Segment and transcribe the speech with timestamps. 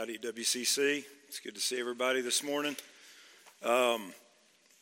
[0.00, 1.04] Howdy, WCC.
[1.28, 2.74] It's good to see everybody this morning.
[3.62, 4.14] Um,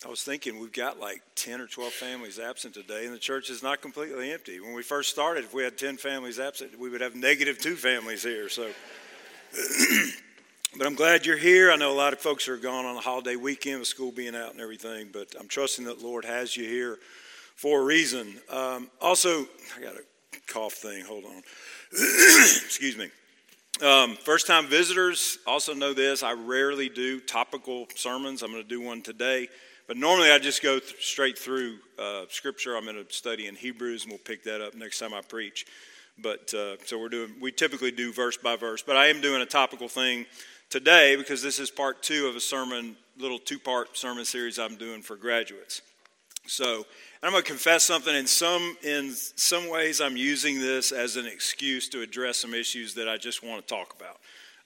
[0.07, 3.51] I was thinking we've got like 10 or 12 families absent today, and the church
[3.51, 4.61] is not completely empty.
[4.61, 7.75] When we first started, if we had 10 families absent, we would have negative two
[7.75, 8.49] families here.
[8.49, 8.71] So,
[10.77, 11.73] but I'm glad you're here.
[11.73, 14.37] I know a lot of folks are gone on a holiday weekend with school being
[14.37, 16.97] out and everything, but I'm trusting that the Lord has you here
[17.57, 18.37] for a reason.
[18.53, 19.47] Um, also,
[19.77, 20.05] I got a
[20.47, 21.05] cough thing.
[21.05, 21.43] Hold on.
[21.91, 23.11] Excuse me.
[23.83, 26.25] Um, first time visitors also know this.
[26.25, 28.43] I rarely do topical sermons.
[28.43, 29.49] I'm going to do one today.
[29.87, 32.77] But normally I just go th- straight through uh, scripture.
[32.77, 35.65] I'm going to study in Hebrews, and we'll pick that up next time I preach.
[36.21, 38.83] But uh, so we're doing, we typically do verse by verse.
[38.83, 40.27] But I am doing a topical thing
[40.71, 44.75] today because this is part two of a sermon, little two part sermon series I'm
[44.75, 45.83] doing for graduates.
[46.49, 46.85] So
[47.21, 48.15] I'm going to confess something.
[48.15, 52.95] In some, in some ways, I'm using this as an excuse to address some issues
[52.95, 54.19] that I just want to talk about.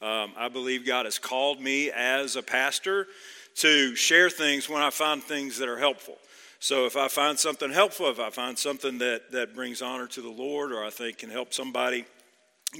[0.07, 3.07] Um, I believe God has called me as a pastor
[3.57, 6.19] to share things when I find things that are helpful.
[6.61, 10.21] So if I find something helpful, if I find something that, that brings honor to
[10.21, 12.05] the Lord or I think can help somebody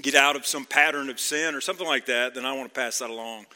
[0.03, 2.79] get out of some pattern of sin or something like that, then I want to
[2.79, 3.47] pass that along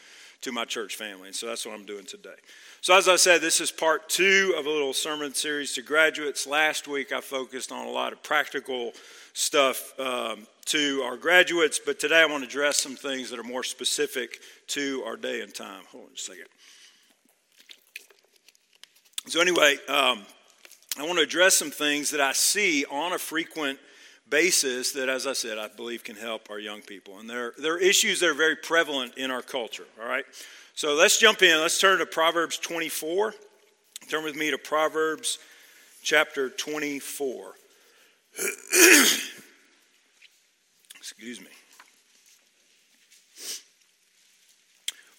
[0.42, 1.28] to my church family.
[1.28, 2.36] And so that's what I'm doing today.
[2.80, 6.46] So, as I said, this is part two of a little sermon series to graduates.
[6.46, 8.92] Last week, I focused on a lot of practical
[9.32, 13.44] stuff um, to our graduates, but today I want to address some things that are
[13.44, 15.82] more specific to our day and time.
[15.90, 16.46] Hold on a second.
[19.26, 20.24] So, anyway, um,
[20.98, 23.78] I want to address some things that I see on a frequent
[24.30, 27.18] basis that, as I said, I believe can help our young people.
[27.18, 30.24] And there, there are issues that are very prevalent in our culture, all right?
[30.74, 31.60] So let's jump in.
[31.60, 33.34] Let's turn to Proverbs 24.
[34.08, 35.38] Turn with me to Proverbs
[36.02, 37.52] chapter 24.
[40.96, 41.48] Excuse me.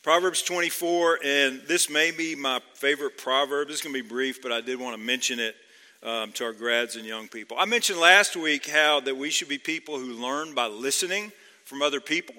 [0.01, 3.67] Proverbs 24, and this may be my favorite proverb.
[3.67, 5.55] This is going to be brief, but I did want to mention it
[6.03, 7.57] um, to our grads and young people.
[7.59, 11.31] I mentioned last week how that we should be people who learn by listening
[11.65, 12.35] from other people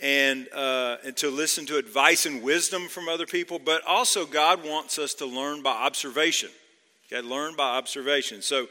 [0.00, 4.64] and, uh, and to listen to advice and wisdom from other people, but also God
[4.64, 6.50] wants us to learn by observation.
[7.10, 8.42] Okay, learn by observation.
[8.42, 8.66] So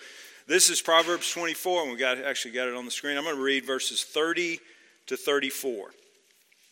[0.48, 3.18] this is Proverbs 24, and we got actually got it on the screen.
[3.18, 4.60] I'm going to read verses 30
[5.08, 5.92] to 34.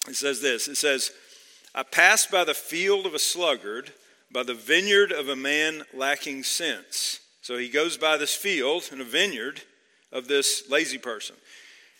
[0.09, 0.67] It says this.
[0.67, 1.11] It says,
[1.73, 3.93] "I passed by the field of a sluggard,
[4.29, 9.01] by the vineyard of a man lacking sense." So he goes by this field and
[9.01, 9.61] a vineyard
[10.13, 11.35] of this lazy person.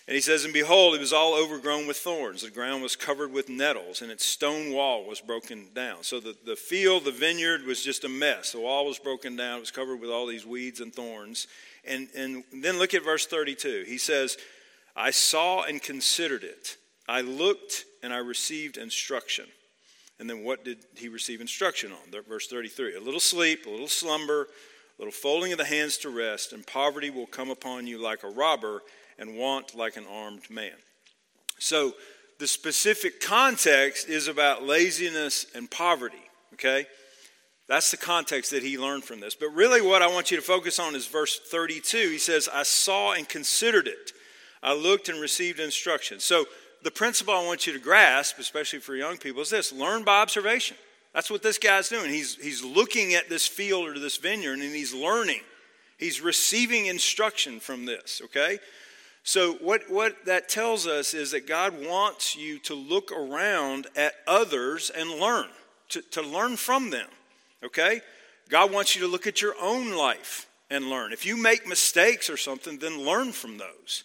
[0.08, 2.44] And he says, And behold, it was all overgrown with thorns.
[2.44, 6.04] The ground was covered with nettles, and its stone wall was broken down.
[6.04, 8.54] So the, the field, the vineyard, was just a mess.
[8.54, 9.58] The wall was broken down.
[9.58, 11.48] It was covered with all these weeds and thorns.
[11.84, 13.84] And, and then look at verse 32.
[13.86, 14.38] He says,
[14.96, 16.78] I saw and considered it.
[17.10, 19.48] I looked and I received instruction.
[20.20, 22.22] And then what did he receive instruction on?
[22.30, 24.48] Verse 33 A little sleep, a little slumber,
[24.98, 28.30] little folding of the hands to rest, and poverty will come upon you like a
[28.30, 28.82] robber
[29.18, 30.74] and want like an armed man.
[31.60, 31.94] So
[32.40, 36.24] the specific context is about laziness and poverty,
[36.54, 36.86] okay?
[37.68, 39.36] That's the context that he learned from this.
[39.36, 41.98] But really, what I want you to focus on is verse 32.
[42.10, 44.12] He says, I saw and considered it.
[44.62, 46.20] I looked and received instruction.
[46.20, 46.46] So,
[46.84, 50.22] the principle I want you to grasp, especially for young people, is this learn by
[50.22, 50.76] observation.
[51.14, 52.10] That's what this guy's doing.
[52.10, 55.42] He's, he's looking at this field or this vineyard and he's learning.
[55.98, 58.60] He's receiving instruction from this, okay?
[59.24, 64.16] So, what, what that tells us is that God wants you to look around at
[64.28, 65.48] others and learn,
[65.90, 67.08] to, to learn from them.
[67.64, 68.02] Okay?
[68.50, 71.14] God wants you to look at your own life and learn.
[71.14, 74.04] If you make mistakes or something, then learn from those.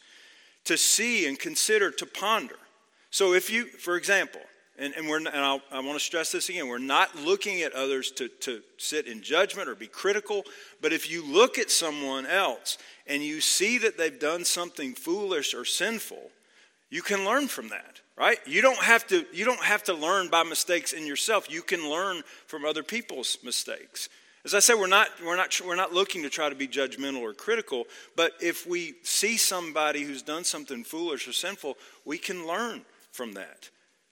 [0.66, 2.56] To see and consider, to ponder.
[3.10, 4.42] So, if you, for example,
[4.78, 6.68] and, and, we're, and I'll, I want to stress this again.
[6.68, 10.44] We're not looking at others to, to sit in judgment or be critical.
[10.80, 15.52] But if you look at someone else and you see that they've done something foolish
[15.52, 16.30] or sinful,
[16.90, 18.38] you can learn from that, right?
[18.46, 21.50] You don't have to, you don't have to learn by mistakes in yourself.
[21.50, 24.08] You can learn from other people's mistakes.
[24.44, 27.20] As I said, we're not, we're, not, we're not looking to try to be judgmental
[27.20, 27.84] or critical,
[28.16, 33.32] but if we see somebody who's done something foolish or sinful, we can learn from
[33.32, 33.68] that.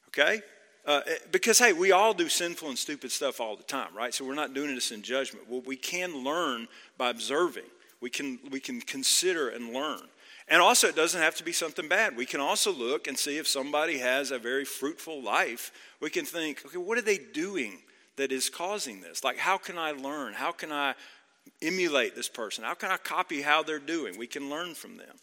[0.08, 0.42] Okay?
[0.86, 1.00] Uh,
[1.32, 4.14] because, hey, we all do sinful and stupid stuff all the time, right?
[4.14, 5.50] So we're not doing this in judgment.
[5.50, 7.64] Well, we can learn by observing.
[8.00, 10.02] We can, we can consider and learn.
[10.48, 12.16] And also, it doesn't have to be something bad.
[12.16, 15.72] We can also look and see if somebody has a very fruitful life.
[16.00, 17.78] We can think, okay, what are they doing
[18.14, 19.24] that is causing this?
[19.24, 20.34] Like, how can I learn?
[20.34, 20.94] How can I
[21.60, 22.62] emulate this person?
[22.62, 24.16] How can I copy how they're doing?
[24.16, 25.16] We can learn from them.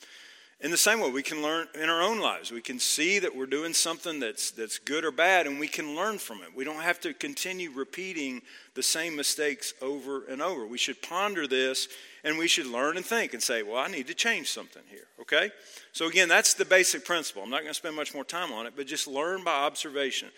[0.64, 2.50] In the same way, we can learn in our own lives.
[2.50, 5.94] We can see that we're doing something that's, that's good or bad, and we can
[5.94, 6.56] learn from it.
[6.56, 8.42] We don't have to continue repeating
[8.74, 10.66] the same mistakes over and over.
[10.66, 11.90] We should ponder this,
[12.24, 15.08] and we should learn and think and say, well, I need to change something here,
[15.20, 15.52] okay?
[15.92, 17.44] So, again, that's the basic principle.
[17.44, 20.30] I'm not going to spend much more time on it, but just learn by observation.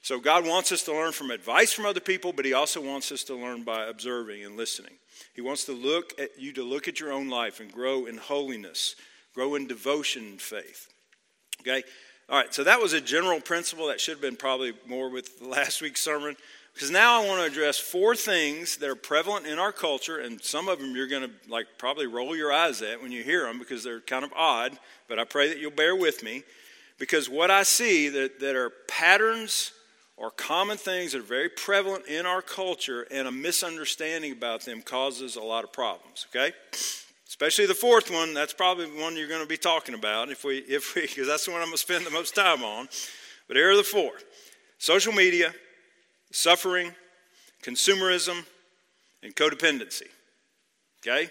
[0.00, 3.12] So, God wants us to learn from advice from other people, but He also wants
[3.12, 4.94] us to learn by observing and listening.
[5.34, 8.16] He wants to look at you to look at your own life and grow in
[8.16, 8.96] holiness
[9.36, 10.88] grow in devotion and faith.
[11.60, 11.84] Okay?
[12.28, 15.40] All right, so that was a general principle that should have been probably more with
[15.42, 16.36] last week's sermon.
[16.72, 20.42] Because now I want to address four things that are prevalent in our culture, and
[20.42, 23.44] some of them you're going to like probably roll your eyes at when you hear
[23.44, 24.78] them because they're kind of odd.
[25.06, 26.42] But I pray that you'll bear with me,
[26.98, 29.72] because what I see that, that are patterns
[30.16, 34.80] or common things that are very prevalent in our culture, and a misunderstanding about them
[34.80, 36.26] causes a lot of problems.
[36.30, 36.52] Okay,
[37.28, 38.34] especially the fourth one.
[38.34, 41.26] That's probably the one you're going to be talking about if we, if we, because
[41.26, 42.88] that's the one I'm going to spend the most time on.
[43.48, 44.12] But here are the four:
[44.78, 45.54] social media,
[46.32, 46.92] suffering,
[47.62, 48.44] consumerism,
[49.22, 50.08] and codependency.
[51.06, 51.30] Okay,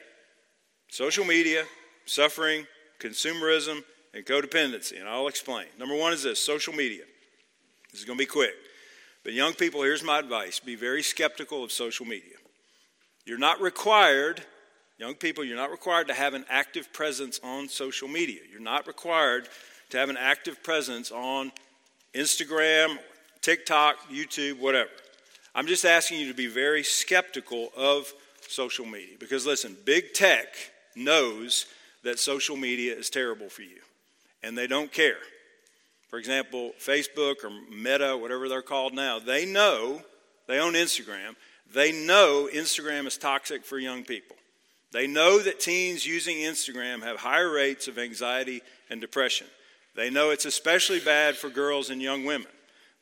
[0.90, 1.64] social media,
[2.06, 2.66] suffering,
[3.00, 3.84] consumerism,
[4.14, 5.68] and codependency, and I'll explain.
[5.78, 7.04] Number one is this: social media.
[7.92, 8.54] This is going to be quick.
[9.24, 12.36] But young people, here's my advice: be very skeptical of social media.
[13.26, 14.44] You're not required
[14.98, 18.40] Young people, you're not required to have an active presence on social media.
[18.50, 19.50] You're not required
[19.90, 21.52] to have an active presence on
[22.14, 22.98] Instagram,
[23.42, 24.90] TikTok, YouTube, whatever.
[25.54, 28.12] I'm just asking you to be very skeptical of
[28.48, 30.48] social media because, listen, big tech
[30.96, 31.66] knows
[32.04, 33.82] that social media is terrible for you,
[34.44, 35.18] and they don't care.
[36.10, 40.02] For example, Facebook or Meta, whatever they're called now, they know,
[40.48, 41.36] they own Instagram,
[41.74, 44.38] they know Instagram is toxic for young people.
[44.92, 49.48] They know that teens using Instagram have higher rates of anxiety and depression.
[49.96, 52.48] They know it's especially bad for girls and young women.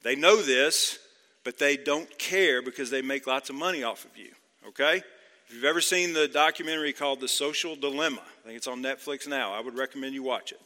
[0.03, 0.99] They know this,
[1.43, 4.31] but they don't care because they make lots of money off of you.
[4.69, 5.03] Okay?
[5.47, 9.27] If you've ever seen the documentary called The Social Dilemma, I think it's on Netflix
[9.27, 10.59] now, I would recommend you watch it.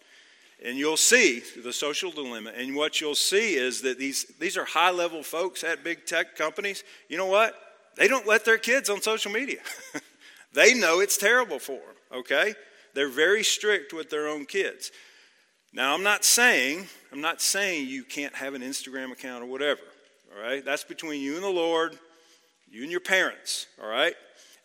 [0.63, 2.51] And you'll see the social dilemma.
[2.55, 6.35] And what you'll see is that these, these are high level folks at big tech
[6.35, 6.83] companies.
[7.09, 7.55] You know what?
[7.95, 9.59] They don't let their kids on social media.
[10.57, 12.55] They know it's terrible for them, okay?
[12.95, 14.91] They're very strict with their own kids.
[15.71, 19.81] Now, I'm not saying, I'm not saying you can't have an Instagram account or whatever,
[20.35, 20.65] all right?
[20.65, 21.99] That's between you and the Lord,
[22.67, 24.15] you and your parents, all right?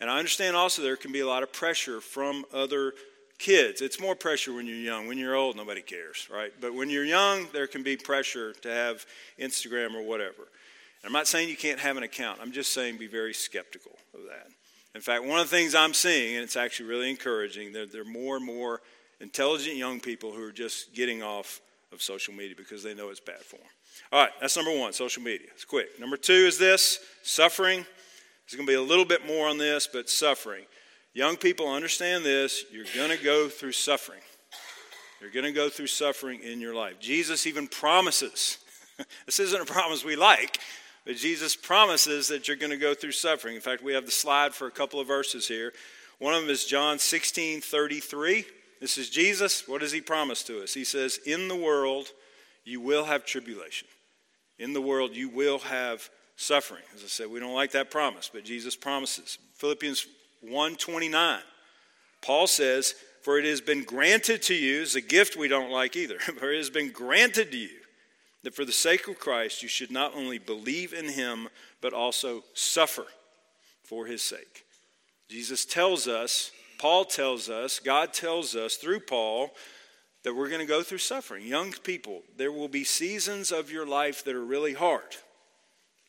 [0.01, 2.93] And I understand also there can be a lot of pressure from other
[3.37, 3.79] kids.
[3.79, 5.05] It's more pressure when you're young.
[5.05, 6.53] When you're old, nobody cares, right?
[6.59, 9.05] But when you're young, there can be pressure to have
[9.39, 10.41] Instagram or whatever.
[11.03, 12.39] And I'm not saying you can't have an account.
[12.41, 14.47] I'm just saying be very skeptical of that.
[14.95, 18.01] In fact, one of the things I'm seeing, and it's actually really encouraging, there, there
[18.01, 18.81] are more and more
[19.19, 21.61] intelligent young people who are just getting off
[21.91, 23.65] of social media because they know it's bad for them.
[24.11, 25.47] All right, that's number one, social media.
[25.53, 25.99] It's quick.
[25.99, 27.85] Number two is this suffering.
[28.45, 30.65] There's going to be a little bit more on this, but suffering.
[31.13, 32.65] Young people understand this.
[32.71, 34.21] You're going to go through suffering.
[35.21, 36.99] You're going to go through suffering in your life.
[36.99, 38.57] Jesus even promises.
[39.25, 40.59] this isn't a promise we like,
[41.05, 43.55] but Jesus promises that you're going to go through suffering.
[43.55, 45.73] In fact, we have the slide for a couple of verses here.
[46.19, 48.45] One of them is John 16 33.
[48.79, 49.67] This is Jesus.
[49.67, 50.73] What does he promise to us?
[50.73, 52.11] He says, In the world
[52.63, 53.87] you will have tribulation.
[54.59, 56.83] In the world you will have suffering.
[56.95, 59.37] As I said, we don't like that promise, but Jesus promises.
[59.55, 60.07] Philippians
[60.45, 61.41] 1:29.
[62.21, 65.95] Paul says, "For it has been granted to you, is a gift we don't like
[65.95, 67.82] either, for it has been granted to you
[68.43, 71.47] that for the sake of Christ you should not only believe in him,
[71.81, 73.05] but also suffer
[73.83, 74.65] for his sake.
[75.29, 79.51] Jesus tells us, Paul tells us, God tells us through Paul
[80.23, 81.45] that we're going to go through suffering.
[81.45, 85.17] Young people, there will be seasons of your life that are really hard.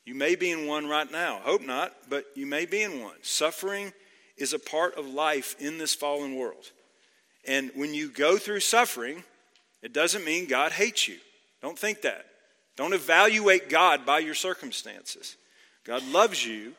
[0.05, 1.41] You may be in one right now.
[1.43, 3.17] Hope not, but you may be in one.
[3.23, 3.93] Suffering
[4.37, 6.71] is a part of life in this fallen world.
[7.47, 9.25] And when you go through suffering,
[9.83, 11.17] it doesn't mean God hates you.
[11.65, 12.27] Don't think that.
[12.77, 15.39] Don't evaluate God by your circumstances.
[15.87, 16.75] God loves you,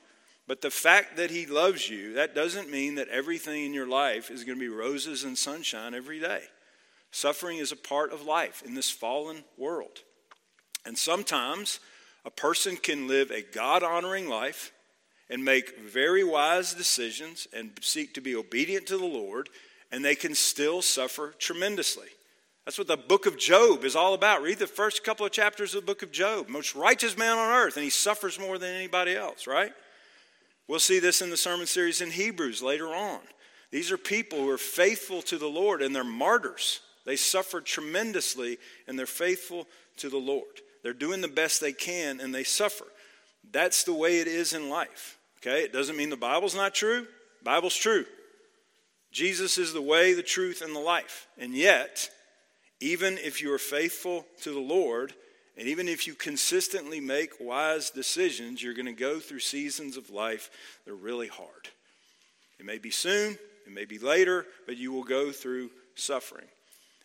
[0.47, 4.29] but the fact that He loves you, that doesn't mean that everything in your life
[4.29, 6.43] is going to be roses and sunshine every day.
[7.09, 10.01] Suffering is a part of life in this fallen world.
[10.85, 11.79] And sometimes
[12.23, 14.71] a person can live a God honoring life
[15.31, 19.49] and make very wise decisions and seek to be obedient to the Lord,
[19.91, 22.09] and they can still suffer tremendously.
[22.65, 24.41] That's what the book of Job is all about.
[24.41, 26.49] Read the first couple of chapters of the book of Job.
[26.49, 29.71] Most righteous man on earth, and he suffers more than anybody else, right?
[30.67, 33.19] We'll see this in the sermon series in Hebrews later on.
[33.71, 36.79] These are people who are faithful to the Lord and they're martyrs.
[37.05, 38.57] They suffer tremendously
[38.87, 39.67] and they're faithful
[39.97, 40.61] to the Lord.
[40.81, 42.85] They're doing the best they can and they suffer.
[43.51, 45.17] That's the way it is in life.
[45.39, 45.63] Okay?
[45.63, 47.05] It doesn't mean the Bible's not true.
[47.43, 48.05] Bible's true.
[49.11, 51.27] Jesus is the way, the truth, and the life.
[51.37, 52.09] And yet,
[52.85, 55.11] even if you are faithful to the Lord,
[55.57, 60.11] and even if you consistently make wise decisions, you're going to go through seasons of
[60.11, 60.51] life
[60.85, 61.69] that are really hard.
[62.59, 66.45] It may be soon, it may be later, but you will go through suffering.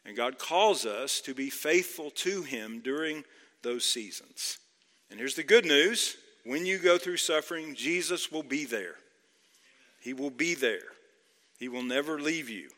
[0.05, 3.25] And God calls us to be faithful to Him during
[3.63, 4.59] those seasons.
[5.11, 8.97] And here's the good news when you go through suffering, Jesus will be there.
[9.99, 10.93] He will be there.
[11.59, 12.69] He will never leave you.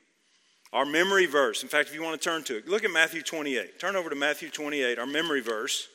[0.72, 3.20] Our memory verse, in fact, if you want to turn to it, look at Matthew
[3.20, 3.78] 28.
[3.78, 5.88] Turn over to Matthew 28, our memory verse.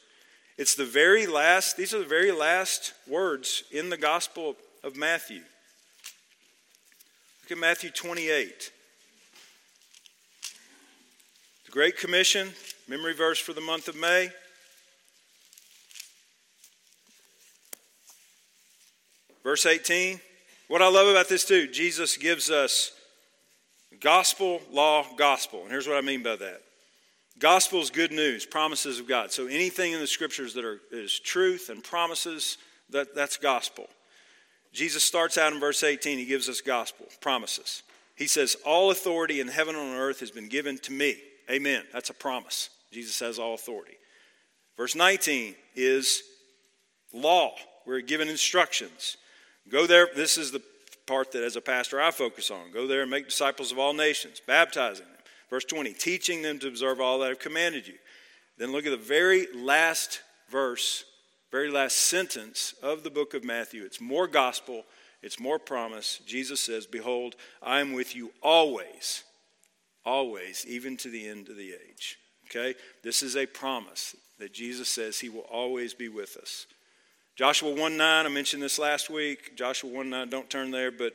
[0.57, 5.41] It's the very last, these are the very last words in the Gospel of Matthew.
[7.43, 8.71] Look at Matthew 28.
[11.65, 12.49] The Great Commission,
[12.87, 14.29] memory verse for the month of May.
[19.43, 20.19] Verse 18.
[20.67, 22.91] What I love about this too, Jesus gives us
[24.01, 25.61] gospel, law, gospel.
[25.61, 26.61] And here's what I mean by that.
[27.39, 29.31] Gospel is good news, promises of God.
[29.31, 32.57] So anything in the scriptures that are is truth and promises,
[32.89, 33.87] that, that's gospel.
[34.73, 37.83] Jesus starts out in verse 18, he gives us gospel, promises.
[38.15, 41.17] He says, All authority in heaven and on earth has been given to me.
[41.49, 41.83] Amen.
[41.93, 42.69] That's a promise.
[42.91, 43.97] Jesus has all authority.
[44.75, 46.23] Verse 19 is
[47.13, 47.53] law.
[47.85, 49.17] We're given instructions.
[49.69, 50.09] Go there.
[50.15, 50.61] This is the
[51.07, 52.71] part that as a pastor I focus on.
[52.71, 55.15] Go there and make disciples of all nations, baptizing them.
[55.49, 57.95] Verse 20, teaching them to observe all that I've commanded you.
[58.57, 61.05] Then look at the very last verse,
[61.51, 63.83] very last sentence of the book of Matthew.
[63.83, 64.83] It's more gospel,
[65.21, 66.19] it's more promise.
[66.25, 69.23] Jesus says, Behold, I am with you always,
[70.05, 72.17] always, even to the end of the age.
[72.45, 72.75] Okay?
[73.03, 76.67] This is a promise that Jesus says he will always be with us.
[77.37, 79.55] Joshua 1 9, I mentioned this last week.
[79.55, 81.13] Joshua 1 9, don't turn there, but,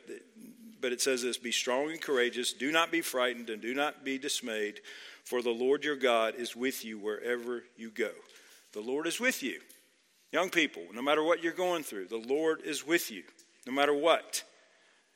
[0.81, 4.05] but it says this Be strong and courageous, do not be frightened, and do not
[4.05, 4.83] be dismayed,
[5.25, 8.13] for the Lord your God is with you wherever you go.
[8.73, 9.59] The Lord is with you.
[10.31, 13.25] Young people, no matter what you're going through, the Lord is with you,
[13.67, 14.45] no matter what.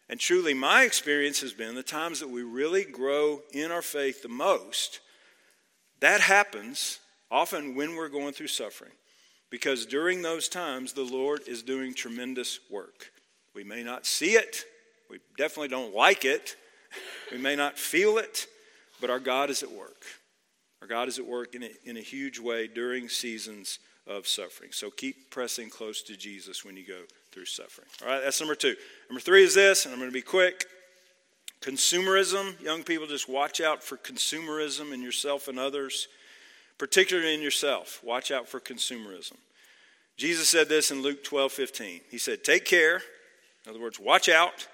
[0.09, 4.23] And truly, my experience has been the times that we really grow in our faith
[4.23, 4.99] the most,
[6.01, 6.99] that happens
[7.31, 8.91] often when we're going through suffering.
[9.50, 13.12] Because during those times, the Lord is doing tremendous work.
[13.55, 14.65] We may not see it,
[15.09, 16.57] we definitely don't like it,
[17.33, 18.47] we may not feel it,
[19.00, 20.05] but our God is at work.
[20.83, 24.71] Our God is at work in a, in a huge way during seasons of suffering.
[24.73, 27.00] So keep pressing close to Jesus when you go
[27.33, 27.88] through suffering.
[28.03, 28.76] All right, that's number two.
[29.09, 30.67] Number three is this, and I'm going to be quick.
[31.61, 32.61] Consumerism.
[32.61, 36.09] Young people, just watch out for consumerism in yourself and others
[36.78, 38.00] particularly in yourself.
[38.02, 39.37] Watch out for consumerism.
[40.16, 42.00] Jesus said this in Luke 12 15.
[42.11, 44.66] He said, Take care, in other words, watch out,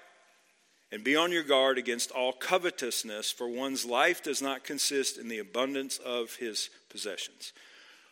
[0.91, 5.27] and be on your guard against all covetousness, for one's life does not consist in
[5.27, 7.51] the abundance of his possessions.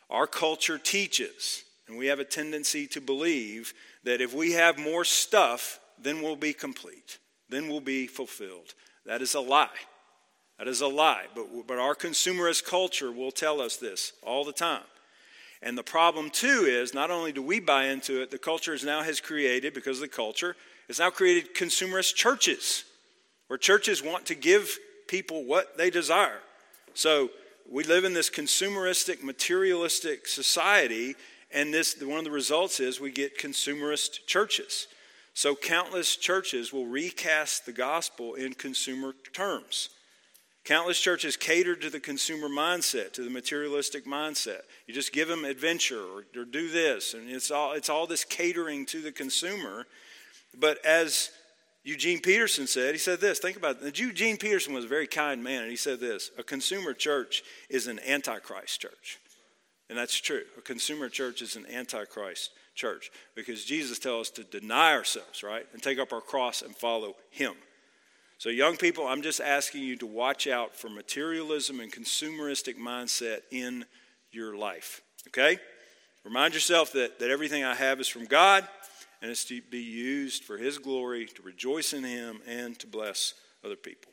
[0.09, 5.05] Our culture teaches, and we have a tendency to believe, that if we have more
[5.05, 7.19] stuff, then we'll be complete,
[7.49, 8.73] then we'll be fulfilled.
[9.05, 9.69] That is a lie.
[10.61, 11.25] That is a lie.
[11.33, 14.83] But, but our consumerist culture will tell us this all the time.
[15.63, 18.83] And the problem, too, is not only do we buy into it, the culture is
[18.83, 20.55] now has created, because of the culture,
[20.87, 22.83] it's now created consumerist churches,
[23.47, 24.77] where churches want to give
[25.07, 26.41] people what they desire.
[26.93, 27.31] So
[27.67, 31.15] we live in this consumeristic, materialistic society,
[31.51, 34.87] and this one of the results is we get consumerist churches.
[35.33, 39.89] So countless churches will recast the gospel in consumer terms.
[40.63, 44.61] Countless churches cater to the consumer mindset, to the materialistic mindset.
[44.85, 48.23] You just give them adventure or, or, do this, and it's all, it's all this
[48.23, 49.87] catering to the consumer.
[50.57, 51.31] But as
[51.83, 53.99] Eugene Peterson said, he said this think about it.
[53.99, 57.87] Eugene Peterson was a very kind man, and he said this a consumer church is
[57.87, 59.17] an antichrist church.
[59.89, 60.43] And that's true.
[60.57, 65.65] A consumer church is an antichrist church because Jesus tells us to deny ourselves, right?
[65.73, 67.55] And take up our cross and follow him.
[68.41, 73.41] So, young people, I'm just asking you to watch out for materialism and consumeristic mindset
[73.51, 73.85] in
[74.31, 75.01] your life.
[75.27, 75.59] Okay?
[76.25, 78.67] Remind yourself that, that everything I have is from God
[79.21, 83.35] and it's to be used for His glory, to rejoice in Him, and to bless
[83.63, 84.11] other people.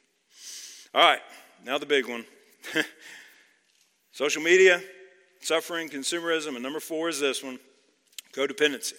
[0.94, 1.22] All right,
[1.64, 2.26] now the big one
[4.12, 4.82] social media,
[5.40, 7.58] suffering, consumerism, and number four is this one
[8.34, 8.92] codependency.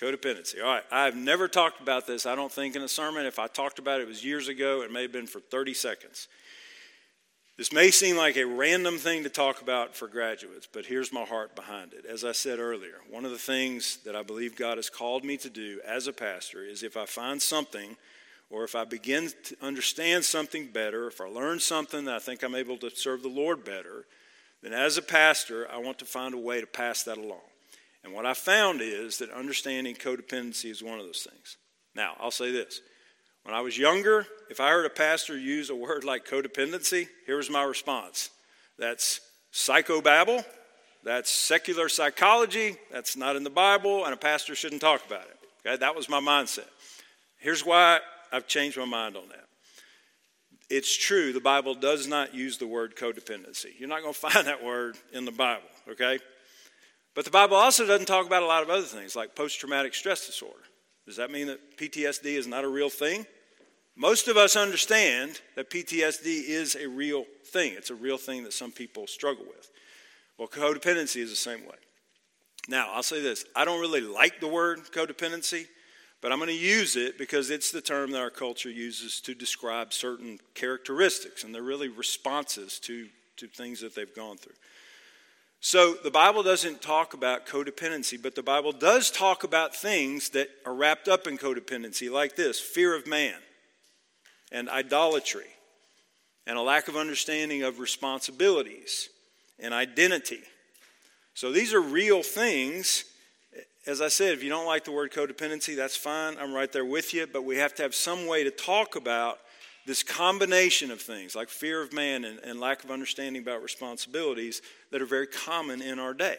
[0.00, 0.62] Codependency.
[0.62, 3.24] All right, I've never talked about this, I don't think, in a sermon.
[3.24, 4.82] If I talked about it, it was years ago.
[4.82, 6.28] It may have been for 30 seconds.
[7.56, 11.24] This may seem like a random thing to talk about for graduates, but here's my
[11.24, 12.04] heart behind it.
[12.04, 15.38] As I said earlier, one of the things that I believe God has called me
[15.38, 17.96] to do as a pastor is if I find something
[18.50, 22.42] or if I begin to understand something better, if I learn something that I think
[22.42, 24.04] I'm able to serve the Lord better,
[24.62, 27.40] then as a pastor, I want to find a way to pass that along.
[28.06, 31.56] And what I found is that understanding codependency is one of those things.
[31.96, 32.80] Now, I'll say this
[33.42, 37.36] when I was younger, if I heard a pastor use a word like codependency, here
[37.36, 38.30] was my response
[38.78, 39.20] that's
[39.52, 40.44] psychobabble,
[41.02, 45.38] that's secular psychology, that's not in the Bible, and a pastor shouldn't talk about it.
[45.66, 45.76] Okay?
[45.76, 46.68] That was my mindset.
[47.38, 47.98] Here's why
[48.32, 49.48] I've changed my mind on that.
[50.70, 53.70] It's true, the Bible does not use the word codependency.
[53.76, 56.20] You're not going to find that word in the Bible, okay?
[57.16, 59.94] But the Bible also doesn't talk about a lot of other things like post traumatic
[59.94, 60.62] stress disorder.
[61.06, 63.24] Does that mean that PTSD is not a real thing?
[63.96, 67.72] Most of us understand that PTSD is a real thing.
[67.74, 69.70] It's a real thing that some people struggle with.
[70.36, 71.76] Well, codependency is the same way.
[72.68, 75.68] Now, I'll say this I don't really like the word codependency,
[76.20, 79.34] but I'm going to use it because it's the term that our culture uses to
[79.34, 83.08] describe certain characteristics, and they're really responses to,
[83.38, 84.52] to things that they've gone through.
[85.60, 90.48] So the Bible doesn't talk about codependency, but the Bible does talk about things that
[90.64, 93.34] are wrapped up in codependency, like this fear of man
[94.52, 95.46] and idolatry
[96.46, 99.08] and a lack of understanding of responsibilities
[99.58, 100.40] and identity.
[101.34, 103.04] So these are real things.
[103.86, 106.36] As I said, if you don't like the word codependency, that's fine.
[106.38, 107.26] I'm right there with you.
[107.26, 109.38] But we have to have some way to talk about
[109.86, 114.60] this combination of things like fear of man and, and lack of understanding about responsibilities
[114.90, 116.38] that are very common in our day.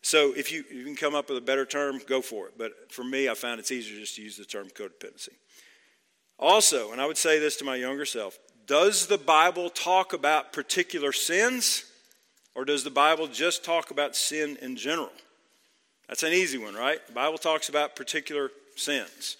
[0.00, 2.54] So if you, you can come up with a better term, go for it.
[2.56, 5.30] But for me, I found it's easier just to use the term codependency.
[6.38, 10.52] Also, and I would say this to my younger self does the Bible talk about
[10.52, 11.84] particular sins,
[12.54, 15.12] or does the Bible just talk about sin in general?
[16.08, 17.04] That's an easy one, right?
[17.06, 19.36] The Bible talks about particular sins.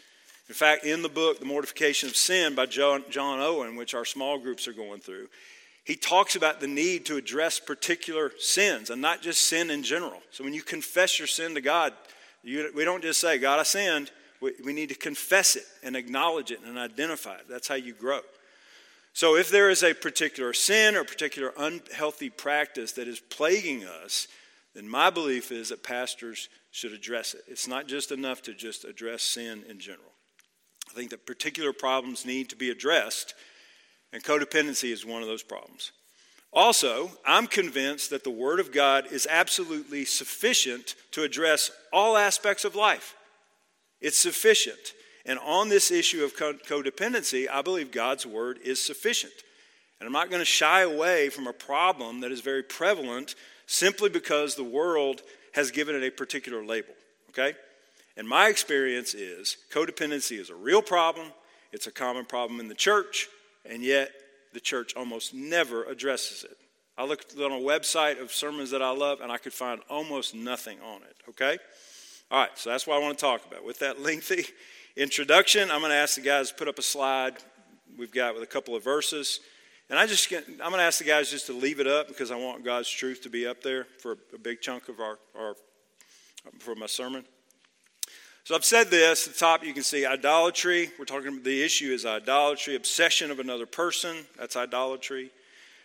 [0.48, 4.04] In fact, in the book, The Mortification of Sin by John, John Owen, which our
[4.04, 5.28] small groups are going through,
[5.84, 10.20] he talks about the need to address particular sins and not just sin in general.
[10.30, 11.92] So when you confess your sin to God,
[12.42, 14.10] you, we don't just say, God, I sinned.
[14.40, 17.46] We, we need to confess it and acknowledge it and identify it.
[17.48, 18.20] That's how you grow.
[19.12, 24.28] So if there is a particular sin or particular unhealthy practice that is plaguing us,
[24.74, 27.42] then my belief is that pastors should address it.
[27.48, 30.12] It's not just enough to just address sin in general.
[30.96, 33.34] I think that particular problems need to be addressed,
[34.14, 35.92] and codependency is one of those problems.
[36.54, 42.64] Also, I'm convinced that the Word of God is absolutely sufficient to address all aspects
[42.64, 43.14] of life.
[44.00, 44.94] It's sufficient.
[45.26, 49.34] And on this issue of codependency, I believe God's word is sufficient.
[50.00, 53.34] And I'm not going to shy away from a problem that is very prevalent
[53.66, 55.20] simply because the world
[55.52, 56.94] has given it a particular label.
[57.30, 57.54] Okay?
[58.16, 61.28] And my experience is codependency is a real problem,
[61.72, 63.28] it's a common problem in the church,
[63.64, 64.10] and yet
[64.52, 66.56] the church almost never addresses it.
[66.96, 70.34] I looked on a website of sermons that I love, and I could find almost
[70.34, 71.16] nothing on it.
[71.28, 71.58] Okay?
[72.30, 73.64] All right, so that's what I want to talk about.
[73.64, 74.46] With that lengthy
[74.96, 77.34] introduction, I'm going to ask the guys to put up a slide
[77.98, 79.40] we've got with a couple of verses.
[79.88, 82.30] And I just I'm going to ask the guys just to leave it up because
[82.30, 85.54] I want God's truth to be up there for a big chunk of our, our
[86.58, 87.24] for my sermon.
[88.46, 90.92] So I've said this at the top you can see idolatry.
[91.00, 95.32] We're talking the issue is idolatry, obsession of another person, that's idolatry.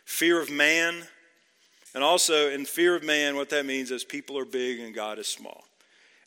[0.06, 1.02] Fear of man.
[1.96, 5.18] And also in fear of man, what that means is people are big and God
[5.18, 5.64] is small.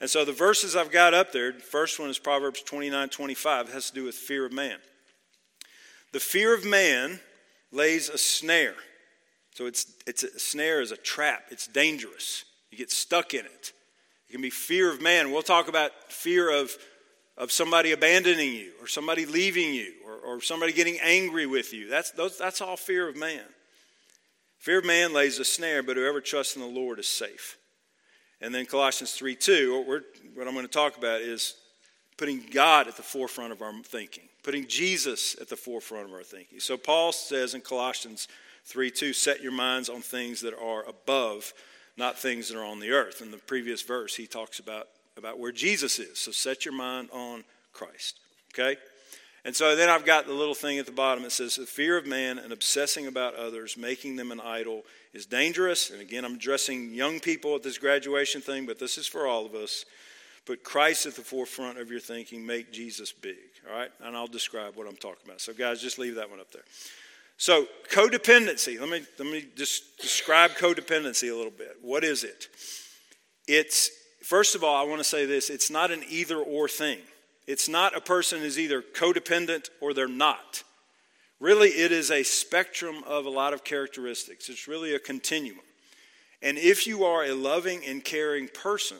[0.00, 3.68] And so the verses I've got up there, the first one is Proverbs 29 25,
[3.68, 4.78] it has to do with fear of man.
[6.10, 7.20] The fear of man
[7.70, 8.74] lays a snare.
[9.54, 12.44] So it's, it's a snare is a trap, it's dangerous.
[12.72, 13.44] You get stuck in.
[13.44, 13.72] It
[14.34, 15.30] can be fear of man.
[15.30, 16.76] We'll talk about fear of,
[17.36, 21.88] of somebody abandoning you or somebody leaving you or, or somebody getting angry with you.
[21.88, 23.44] That's, those, that's all fear of man.
[24.58, 27.58] Fear of man lays a snare, but whoever trusts in the Lord is safe.
[28.40, 30.02] And then Colossians 3 2, what,
[30.34, 31.54] what I'm going to talk about is
[32.16, 36.24] putting God at the forefront of our thinking, putting Jesus at the forefront of our
[36.24, 36.58] thinking.
[36.58, 38.26] So Paul says in Colossians
[38.64, 41.52] 3 2, set your minds on things that are above,
[41.96, 43.20] not things that are on the earth.
[43.22, 46.18] In the previous verse, he talks about, about where Jesus is.
[46.18, 48.18] So set your mind on Christ.
[48.52, 48.76] Okay?
[49.44, 51.24] And so then I've got the little thing at the bottom.
[51.24, 55.26] It says, The fear of man and obsessing about others, making them an idol, is
[55.26, 55.90] dangerous.
[55.90, 59.44] And again, I'm addressing young people at this graduation thing, but this is for all
[59.44, 59.84] of us.
[60.46, 62.44] Put Christ at the forefront of your thinking.
[62.44, 63.36] Make Jesus big.
[63.70, 63.90] All right?
[64.02, 65.40] And I'll describe what I'm talking about.
[65.40, 66.64] So, guys, just leave that one up there.
[67.36, 68.78] So, codependency.
[68.78, 71.76] Let me, let me just describe codependency a little bit.
[71.82, 72.48] What is it?
[73.46, 73.90] It's,
[74.22, 76.98] first of all, I want to say this it's not an either or thing.
[77.46, 80.62] It's not a person is either codependent or they're not.
[81.40, 84.48] Really, it is a spectrum of a lot of characteristics.
[84.48, 85.60] It's really a continuum.
[86.40, 88.98] And if you are a loving and caring person,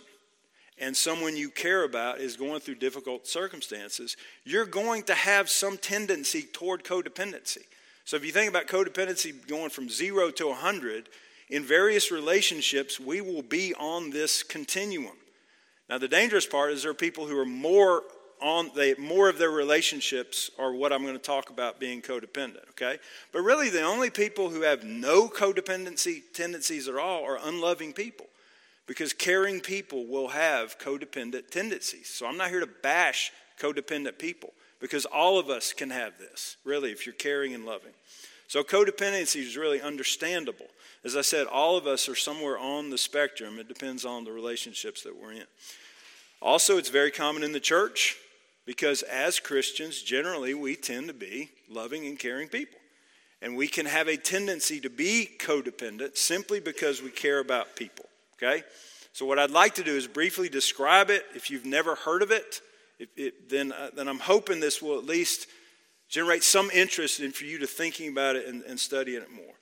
[0.79, 5.79] and someone you care about is going through difficult circumstances, you're going to have some
[5.79, 7.63] tendency toward codependency.
[8.05, 11.09] So if you think about codependency going from zero to 100,
[11.49, 15.17] in various relationships, we will be on this continuum.
[15.89, 18.03] Now, the dangerous part is there are people who are more
[18.41, 22.69] on, they, more of their relationships are what I'm going to talk about being codependent,
[22.71, 22.99] okay?
[23.33, 28.27] But really, the only people who have no codependency tendencies at all are unloving people
[28.87, 32.09] because caring people will have codependent tendencies.
[32.09, 34.53] So I'm not here to bash codependent people
[34.85, 37.95] because all of us can have this, really, if you're caring and loving.
[38.49, 40.67] So codependency is really understandable.
[41.05, 43.59] As I said, all of us are somewhere on the spectrum.
[43.59, 45.47] It depends on the relationships that we're in.
[46.43, 48.19] Also, it's very common in the church
[48.67, 52.79] because as Christians, generally, we tend to be loving and caring people.
[53.41, 58.05] And we can have a tendency to be codependent simply because we care about people.
[58.37, 58.65] Okay?
[59.15, 61.25] So, what I'd like to do is briefly describe it.
[61.35, 62.61] If you've never heard of it,
[63.05, 65.47] it, it, then, uh, then I'm hoping this will at least
[66.09, 69.55] generate some interest in for you to thinking about it and, and studying it more.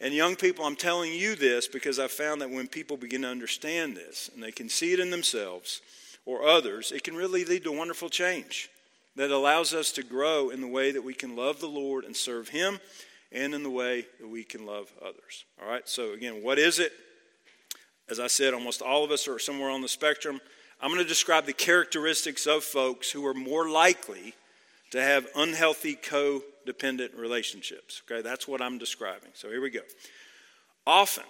[0.00, 3.28] And young people, I'm telling you this because I found that when people begin to
[3.28, 5.80] understand this and they can see it in themselves
[6.26, 8.70] or others, it can really lead to wonderful change
[9.16, 12.16] that allows us to grow in the way that we can love the Lord and
[12.16, 12.80] serve Him
[13.30, 15.44] and in the way that we can love others.
[15.62, 16.92] All right, so again, what is it?
[18.08, 20.40] As I said, almost all of us are somewhere on the spectrum.
[20.80, 24.34] I'm going to describe the characteristics of folks who are more likely
[24.90, 28.02] to have unhealthy codependent relationships.
[28.08, 29.30] Okay, that's what I'm describing.
[29.34, 29.80] So here we go.
[30.86, 31.24] Often,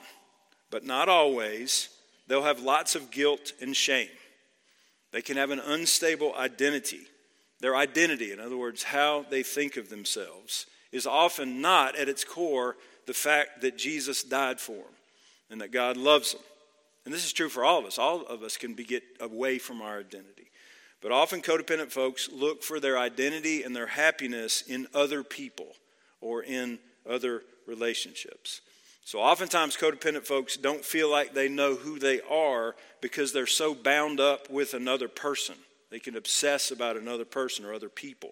[0.70, 1.88] but not always,
[2.26, 4.08] they'll have lots of guilt and shame.
[5.12, 7.02] They can have an unstable identity.
[7.60, 12.24] Their identity, in other words, how they think of themselves, is often not at its
[12.24, 12.76] core
[13.06, 14.94] the fact that Jesus died for them
[15.50, 16.42] and that God loves them.
[17.04, 17.98] And this is true for all of us.
[17.98, 20.50] All of us can be get away from our identity.
[21.02, 25.68] But often codependent folks look for their identity and their happiness in other people
[26.22, 28.62] or in other relationships.
[29.04, 33.74] So oftentimes codependent folks don't feel like they know who they are because they're so
[33.74, 35.56] bound up with another person.
[35.90, 38.30] They can obsess about another person or other people.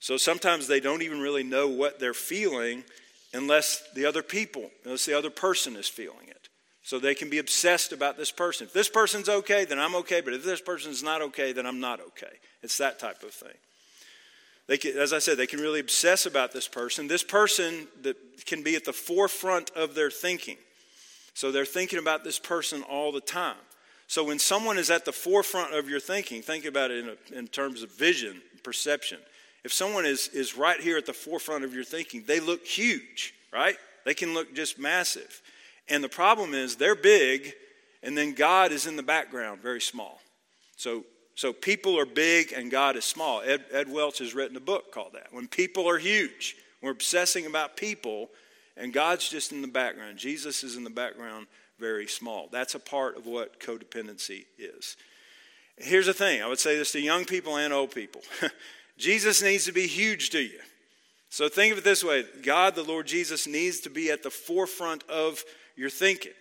[0.00, 2.82] So sometimes they don't even really know what they're feeling
[3.32, 6.33] unless the other people, unless the other person is feeling it.
[6.84, 8.66] So they can be obsessed about this person.
[8.66, 11.80] If this person's okay, then I'm okay, but if this person's not okay, then I'm
[11.80, 12.36] not okay.
[12.62, 13.56] It's that type of thing.
[14.66, 17.08] They can, as I said, they can really obsess about this person.
[17.08, 20.58] This person that can be at the forefront of their thinking.
[21.32, 23.56] So they're thinking about this person all the time.
[24.06, 27.38] So when someone is at the forefront of your thinking, think about it in, a,
[27.38, 29.18] in terms of vision, perception.
[29.64, 33.34] If someone is, is right here at the forefront of your thinking, they look huge,
[33.52, 33.76] right?
[34.04, 35.40] They can look just massive.
[35.88, 37.52] And the problem is they're big,
[38.02, 40.20] and then God is in the background, very small.
[40.76, 43.42] So, so people are big and God is small.
[43.42, 45.28] Ed, Ed Welch has written a book called that.
[45.32, 48.30] When people are huge, we're obsessing about people,
[48.76, 50.18] and God's just in the background.
[50.18, 51.46] Jesus is in the background,
[51.78, 52.48] very small.
[52.50, 54.96] That's a part of what codependency is.
[55.76, 58.22] Here's the thing I would say this to young people and old people
[58.98, 60.60] Jesus needs to be huge to you.
[61.30, 64.30] So think of it this way God, the Lord Jesus, needs to be at the
[64.30, 65.42] forefront of
[65.76, 66.32] your thinking.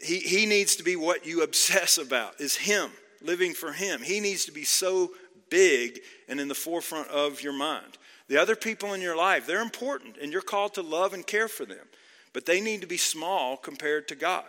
[0.00, 2.90] He, he needs to be what you obsess about, is Him,
[3.22, 4.02] living for Him.
[4.02, 5.10] He needs to be so
[5.50, 7.98] big and in the forefront of your mind.
[8.28, 11.48] The other people in your life, they're important, and you're called to love and care
[11.48, 11.86] for them.
[12.34, 14.44] But they need to be small compared to God.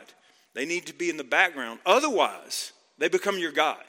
[0.54, 1.80] They need to be in the background.
[1.86, 3.84] Otherwise, they become your God.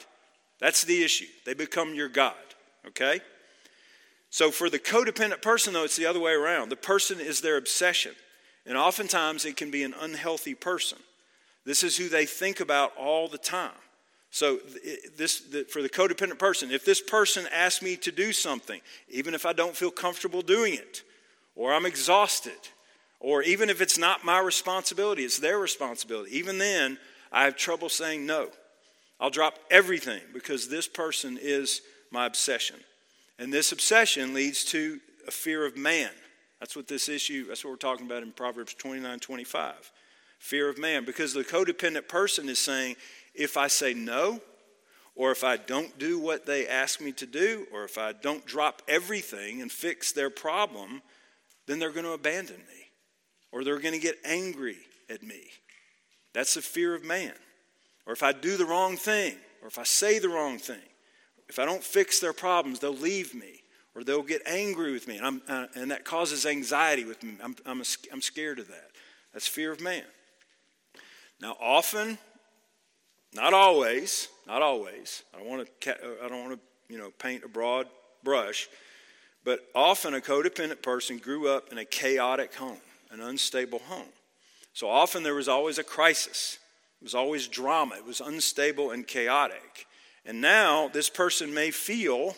[0.61, 1.26] That's the issue.
[1.44, 2.35] They become your God,
[2.87, 3.20] okay?
[4.30, 6.68] So for the codependent person, though, it's the other way around.
[6.68, 8.12] The person is their obsession.
[8.66, 10.99] And oftentimes it can be an unhealthy person.
[11.64, 13.73] This is who they think about all the time.
[14.31, 14.61] So,
[15.16, 15.38] this,
[15.73, 19.53] for the codependent person, if this person asks me to do something, even if I
[19.53, 21.03] don't feel comfortable doing it,
[21.57, 22.68] or I'm exhausted,
[23.20, 26.37] Or even if it's not my responsibility, it's their responsibility.
[26.37, 26.99] Even then,
[27.31, 28.49] I have trouble saying no.
[29.20, 32.77] I'll drop everything because this person is my obsession.
[33.38, 36.11] And this obsession leads to a fear of man.
[36.61, 39.92] That's what this issue, that's what we're talking about in Proverbs 29 25.
[40.38, 41.05] Fear of man.
[41.05, 42.96] Because the codependent person is saying,
[43.35, 44.40] if I say no,
[45.14, 48.46] or if I don't do what they ask me to do, or if I don't
[48.46, 51.03] drop everything and fix their problem,
[51.66, 52.90] then they're going to abandon me,
[53.53, 55.42] or they're going to get angry at me.
[56.33, 57.35] That's the fear of man.
[58.07, 60.81] Or if I do the wrong thing, or if I say the wrong thing,
[61.49, 63.60] if I don't fix their problems, they'll leave me,
[63.94, 67.37] or they'll get angry with me, and, uh, and that causes anxiety with me.
[67.42, 68.90] I'm, I'm, a, I'm scared of that.
[69.33, 70.05] That's fear of man.
[71.40, 72.18] Now, often,
[73.35, 75.22] not always, not always.
[75.35, 75.96] I don't want to.
[76.24, 77.87] I don't want to, you know, paint a broad
[78.22, 78.68] brush,
[79.44, 84.09] but often a codependent person grew up in a chaotic home, an unstable home.
[84.72, 86.59] So often there was always a crisis.
[87.00, 87.96] It was always drama.
[87.96, 89.87] It was unstable and chaotic.
[90.26, 92.37] And now this person may feel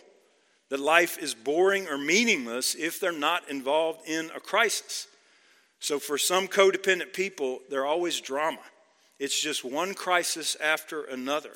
[0.73, 5.07] that life is boring or meaningless if they're not involved in a crisis.
[5.81, 8.63] So for some codependent people, they're always drama.
[9.19, 11.53] It's just one crisis after another.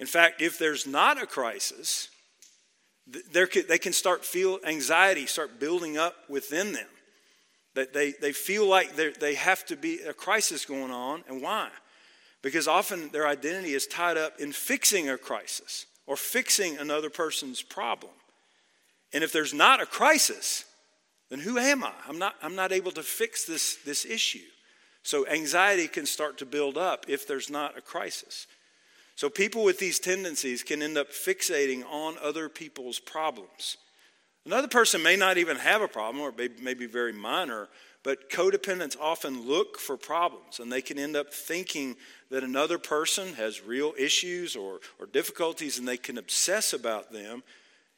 [0.00, 2.08] In fact, if there's not a crisis,
[3.30, 6.88] they can start feel anxiety start building up within them.
[7.74, 11.22] That they, they feel like they have to be a crisis going on.
[11.28, 11.68] And why?
[12.40, 17.60] Because often their identity is tied up in fixing a crisis or fixing another person's
[17.60, 18.12] problem.
[19.12, 20.64] And if there's not a crisis,
[21.30, 21.92] then who am I?
[22.08, 24.46] I'm not, I'm not able to fix this, this issue.
[25.02, 28.46] So anxiety can start to build up if there's not a crisis.
[29.16, 33.76] So people with these tendencies can end up fixating on other people's problems.
[34.46, 37.68] Another person may not even have a problem or may, may be very minor,
[38.02, 41.96] but codependents often look for problems and they can end up thinking
[42.30, 47.42] that another person has real issues or, or difficulties and they can obsess about them,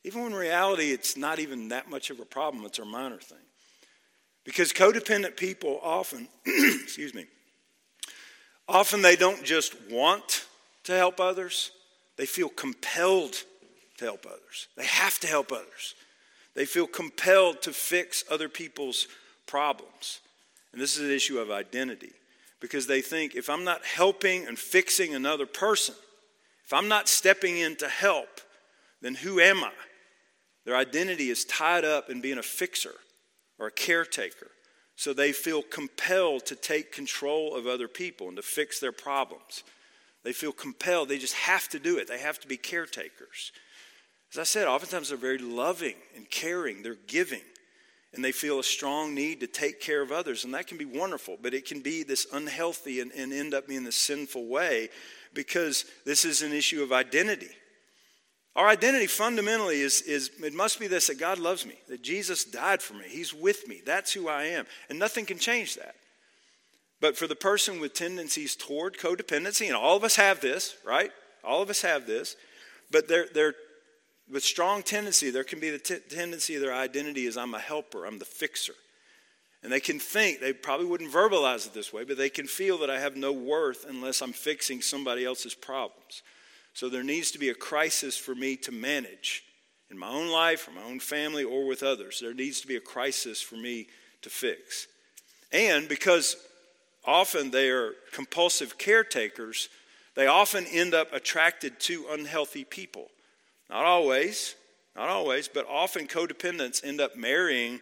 [0.05, 3.19] even when in reality it's not even that much of a problem, it's a minor
[3.19, 3.39] thing.
[4.45, 7.27] Because codependent people often, excuse me,
[8.69, 10.47] often they don't just want
[10.85, 11.71] to help others,
[12.17, 13.35] they feel compelled
[13.99, 14.69] to help others.
[14.77, 15.95] They have to help others.
[16.55, 19.07] They feel compelled to fix other people's
[19.47, 20.21] problems.
[20.73, 22.13] And this is an issue of identity
[22.61, 25.95] because they think if I'm not helping and fixing another person,
[26.65, 28.41] if I'm not stepping in to help,
[29.03, 29.73] then who am I?
[30.71, 32.95] Their identity is tied up in being a fixer
[33.59, 34.53] or a caretaker.
[34.95, 39.65] So they feel compelled to take control of other people and to fix their problems.
[40.23, 41.09] They feel compelled.
[41.09, 42.07] They just have to do it.
[42.07, 43.51] They have to be caretakers.
[44.31, 47.43] As I said, oftentimes they're very loving and caring, they're giving,
[48.15, 50.45] and they feel a strong need to take care of others.
[50.45, 53.67] And that can be wonderful, but it can be this unhealthy and, and end up
[53.67, 54.89] being this sinful way
[55.35, 57.51] because this is an issue of identity.
[58.57, 62.45] Our identity fundamentally is, is it must be this that God loves me, that Jesus
[62.45, 65.95] died for me, He's with me, that's who I am, and nothing can change that.
[67.01, 71.11] But for the person with tendencies toward codependency, and all of us have this, right?
[71.43, 72.37] All of us have this,
[72.91, 73.55] but they're, they're
[74.31, 77.59] with strong tendency, there can be the t- tendency of their identity is I'm a
[77.59, 78.75] helper, I'm the fixer.
[79.63, 82.79] And they can think, they probably wouldn't verbalize it this way, but they can feel
[82.79, 86.23] that I have no worth unless I'm fixing somebody else's problems.
[86.81, 89.45] So there needs to be a crisis for me to manage
[89.91, 92.21] in my own life, or my own family, or with others.
[92.21, 93.89] There needs to be a crisis for me
[94.23, 94.87] to fix.
[95.53, 96.37] And because
[97.05, 99.69] often they are compulsive caretakers,
[100.15, 103.09] they often end up attracted to unhealthy people.
[103.69, 104.55] Not always,
[104.97, 107.81] not always, but often codependents end up marrying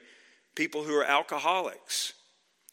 [0.56, 2.14] people who are alcoholics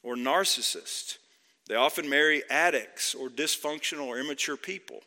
[0.01, 1.19] or narcissists.
[1.67, 5.01] They often marry addicts or dysfunctional or immature people.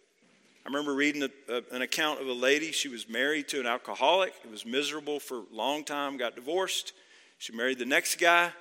[0.68, 2.72] I remember reading a, a, an account of a lady.
[2.72, 4.34] She was married to an alcoholic.
[4.44, 6.92] It was miserable for a long time, got divorced.
[7.38, 8.52] She married the next guy.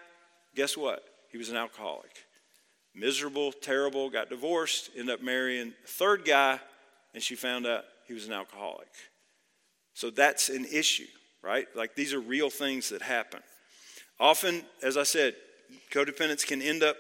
[0.56, 1.04] Guess what?
[1.34, 2.12] He was an alcoholic.
[2.96, 6.62] Miserable, terrible, got divorced, ended up marrying a third guy,
[7.14, 8.88] and she found out he was an alcoholic.
[9.94, 11.08] So that's an issue,
[11.42, 11.68] right?
[11.76, 13.42] Like these are real things that happen.
[14.18, 15.36] Often, as I said,
[15.92, 16.96] codependents can end up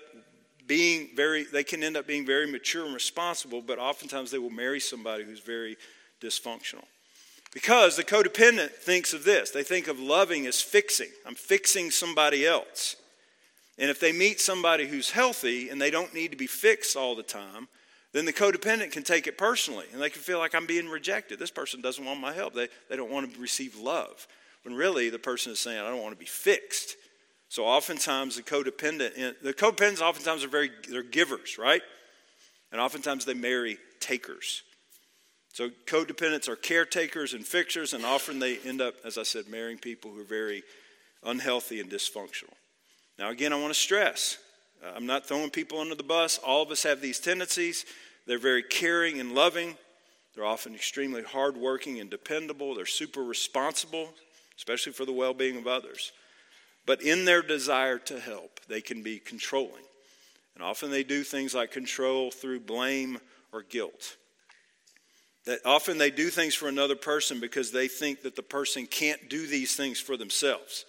[0.68, 4.50] being very, they can end up being very mature and responsible, but oftentimes they will
[4.50, 5.78] marry somebody who's very
[6.22, 6.84] dysfunctional.
[7.54, 11.10] Because the codependent thinks of this they think of loving as fixing.
[11.26, 12.98] I'm fixing somebody else.
[13.80, 17.16] And if they meet somebody who's healthy and they don't need to be fixed all
[17.16, 17.68] the time,
[18.12, 21.40] then the codependent can take it personally and they can feel like I'm being rejected.
[21.40, 22.54] This person doesn't want my help.
[22.54, 24.28] They, they don't want to receive love.
[24.64, 26.96] When really the person is saying, I don't want to be fixed.
[27.50, 31.82] So oftentimes the codependent, the codependents oftentimes are very, they're givers, right?
[32.72, 34.64] And oftentimes they marry takers.
[35.54, 39.78] So codependents are caretakers and fixers, and often they end up, as I said, marrying
[39.78, 40.64] people who are very
[41.24, 42.54] unhealthy and dysfunctional.
[43.18, 44.38] Now, again, I want to stress
[44.84, 46.38] uh, I'm not throwing people under the bus.
[46.40, 47.86] All of us have these tendencies.
[48.26, 49.76] They're very caring and loving.
[50.36, 52.76] They're often extremely hardworking and dependable.
[52.76, 54.10] They're super responsible,
[54.58, 56.12] especially for the well being of others.
[56.88, 59.84] But in their desire to help, they can be controlling.
[60.56, 63.20] And often they do things like control through blame
[63.52, 64.16] or guilt.
[65.46, 69.30] That often they do things for another person because they think that the person can't
[69.30, 70.86] do these things for themselves.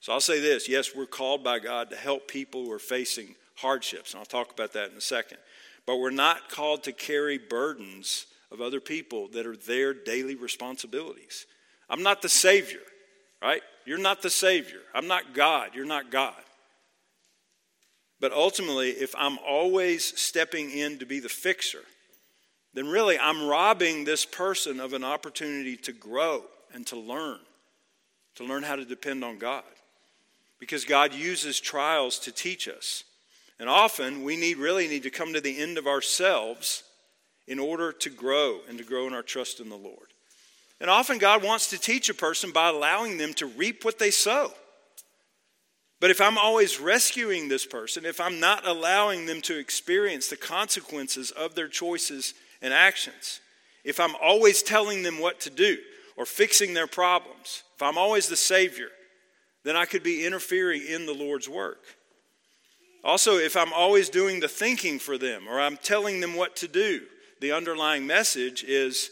[0.00, 3.34] So I'll say this yes, we're called by God to help people who are facing
[3.56, 5.38] hardships, and I'll talk about that in a second.
[5.86, 11.46] But we're not called to carry burdens of other people that are their daily responsibilities.
[11.90, 12.80] I'm not the Savior,
[13.42, 13.62] right?
[13.84, 14.80] You're not the Savior.
[14.94, 15.70] I'm not God.
[15.74, 16.34] You're not God.
[18.20, 21.82] But ultimately, if I'm always stepping in to be the fixer,
[22.74, 27.38] then really I'm robbing this person of an opportunity to grow and to learn,
[28.36, 29.62] to learn how to depend on God.
[30.58, 33.04] Because God uses trials to teach us.
[33.60, 36.82] And often we need really need to come to the end of ourselves
[37.46, 40.12] in order to grow and to grow in our trust in the Lord.
[40.80, 44.10] And often God wants to teach a person by allowing them to reap what they
[44.10, 44.52] sow.
[46.00, 50.36] But if I'm always rescuing this person, if I'm not allowing them to experience the
[50.36, 53.40] consequences of their choices and actions,
[53.84, 55.78] if I'm always telling them what to do
[56.16, 58.90] or fixing their problems, if I'm always the Savior,
[59.64, 61.82] then I could be interfering in the Lord's work.
[63.02, 66.68] Also, if I'm always doing the thinking for them or I'm telling them what to
[66.68, 67.02] do,
[67.40, 69.10] the underlying message is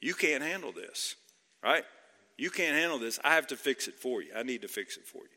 [0.00, 1.16] you can't handle this,
[1.62, 1.84] right?
[2.36, 3.18] You can't handle this.
[3.24, 4.30] I have to fix it for you.
[4.36, 5.28] I need to fix it for you.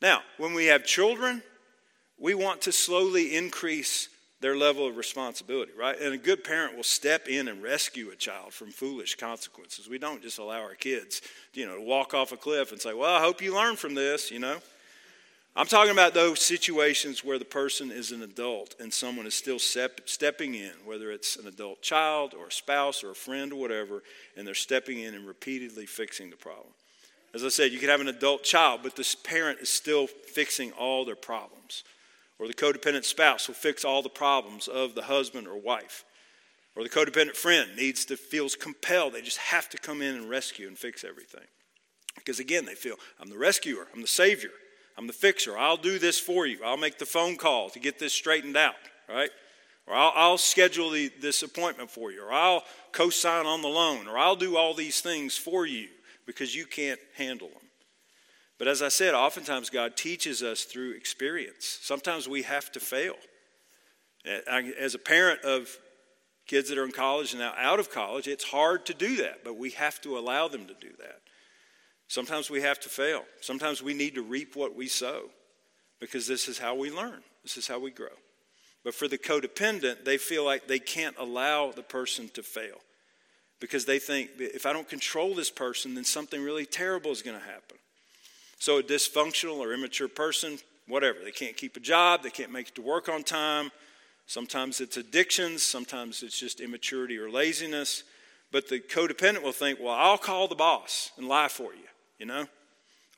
[0.00, 1.42] Now, when we have children,
[2.18, 4.08] we want to slowly increase
[4.40, 5.98] their level of responsibility, right?
[5.98, 9.88] And a good parent will step in and rescue a child from foolish consequences.
[9.88, 11.22] We don't just allow our kids,
[11.54, 13.94] you know, to walk off a cliff and say, "Well, I hope you learn from
[13.94, 14.60] this," you know.
[15.56, 19.60] I'm talking about those situations where the person is an adult and someone is still
[19.60, 23.60] step, stepping in, whether it's an adult child or a spouse or a friend or
[23.60, 24.02] whatever,
[24.36, 26.72] and they're stepping in and repeatedly fixing the problem.
[27.34, 30.72] As I said, you can have an adult child, but this parent is still fixing
[30.72, 31.84] all their problems.
[32.40, 36.04] Or the codependent spouse will fix all the problems of the husband or wife.
[36.74, 39.12] Or the codependent friend needs to feels compelled.
[39.12, 41.46] They just have to come in and rescue and fix everything.
[42.16, 44.50] Because again, they feel, I'm the rescuer, I'm the savior.
[44.96, 45.58] I'm the fixer.
[45.58, 46.58] I'll do this for you.
[46.64, 48.74] I'll make the phone call to get this straightened out,
[49.08, 49.30] right?
[49.86, 52.24] Or I'll, I'll schedule the, this appointment for you.
[52.24, 54.06] Or I'll co sign on the loan.
[54.06, 55.88] Or I'll do all these things for you
[56.26, 57.58] because you can't handle them.
[58.58, 61.78] But as I said, oftentimes God teaches us through experience.
[61.82, 63.16] Sometimes we have to fail.
[64.24, 65.76] As a parent of
[66.46, 69.44] kids that are in college and now out of college, it's hard to do that,
[69.44, 71.20] but we have to allow them to do that.
[72.08, 73.24] Sometimes we have to fail.
[73.40, 75.30] Sometimes we need to reap what we sow
[76.00, 78.08] because this is how we learn, this is how we grow.
[78.84, 82.76] But for the codependent, they feel like they can't allow the person to fail
[83.58, 87.38] because they think if I don't control this person, then something really terrible is going
[87.38, 87.78] to happen.
[88.58, 92.68] So, a dysfunctional or immature person, whatever, they can't keep a job, they can't make
[92.68, 93.70] it to work on time.
[94.26, 98.04] Sometimes it's addictions, sometimes it's just immaturity or laziness.
[98.52, 101.88] But the codependent will think, well, I'll call the boss and lie for you
[102.24, 102.46] you know?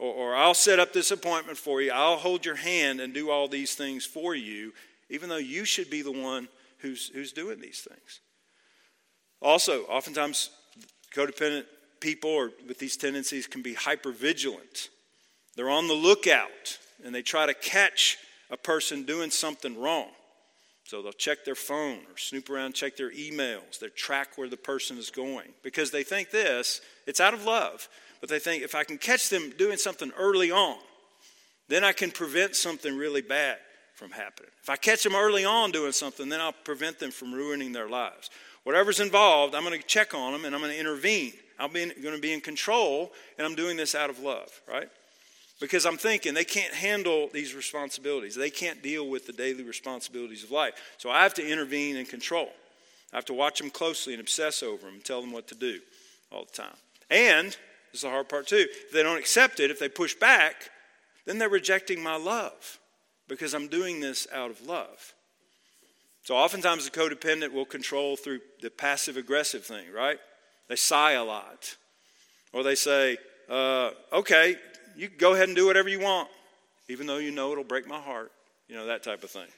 [0.01, 1.93] Or, or I'll set up this appointment for you.
[1.93, 4.73] I'll hold your hand and do all these things for you,
[5.09, 8.21] even though you should be the one who's, who's doing these things.
[9.41, 10.51] Also, oftentimes,
[11.15, 11.67] codependent
[12.01, 14.89] people or with these tendencies can be hyper vigilant.
[15.55, 18.19] They're on the lookout and they try to catch
[18.51, 20.09] a person doing something wrong.
[20.85, 24.57] So they'll check their phone or snoop around, check their emails, they track where the
[24.57, 27.89] person is going because they think this, it's out of love
[28.21, 30.79] but they think if I can catch them doing something early on,
[31.69, 33.59] then I can prevent something really bad
[33.95, 34.51] from happening.
[34.63, 37.89] If I catch them early on doing something, then I'll prevent them from ruining their
[37.89, 38.31] lives.
[38.65, 41.33] Whatever's involved, I'm going to check on them and I'm going to intervene.
[41.59, 44.91] I'm going to be in control, and I'm doing this out of love, right?
[45.59, 48.35] Because I'm thinking they can't handle these responsibilities.
[48.35, 50.75] They can't deal with the daily responsibilities of life.
[50.99, 52.51] So I have to intervene and control.
[53.11, 55.55] I have to watch them closely and obsess over them and tell them what to
[55.55, 55.81] do
[56.31, 56.77] all the time.
[57.09, 57.57] And
[57.97, 58.67] this is the hard part too.
[58.69, 60.69] If they don't accept it, if they push back,
[61.25, 62.79] then they're rejecting my love
[63.27, 65.15] because I'm doing this out of love.
[66.23, 70.19] So oftentimes the codependent will control through the passive aggressive thing, right?
[70.69, 71.75] They sigh a lot.
[72.53, 73.17] Or they say,
[73.49, 74.57] uh, okay,
[74.95, 76.29] you go ahead and do whatever you want.
[76.91, 78.31] even though you know it'll break my heart,
[78.69, 79.49] you know, that type of thing.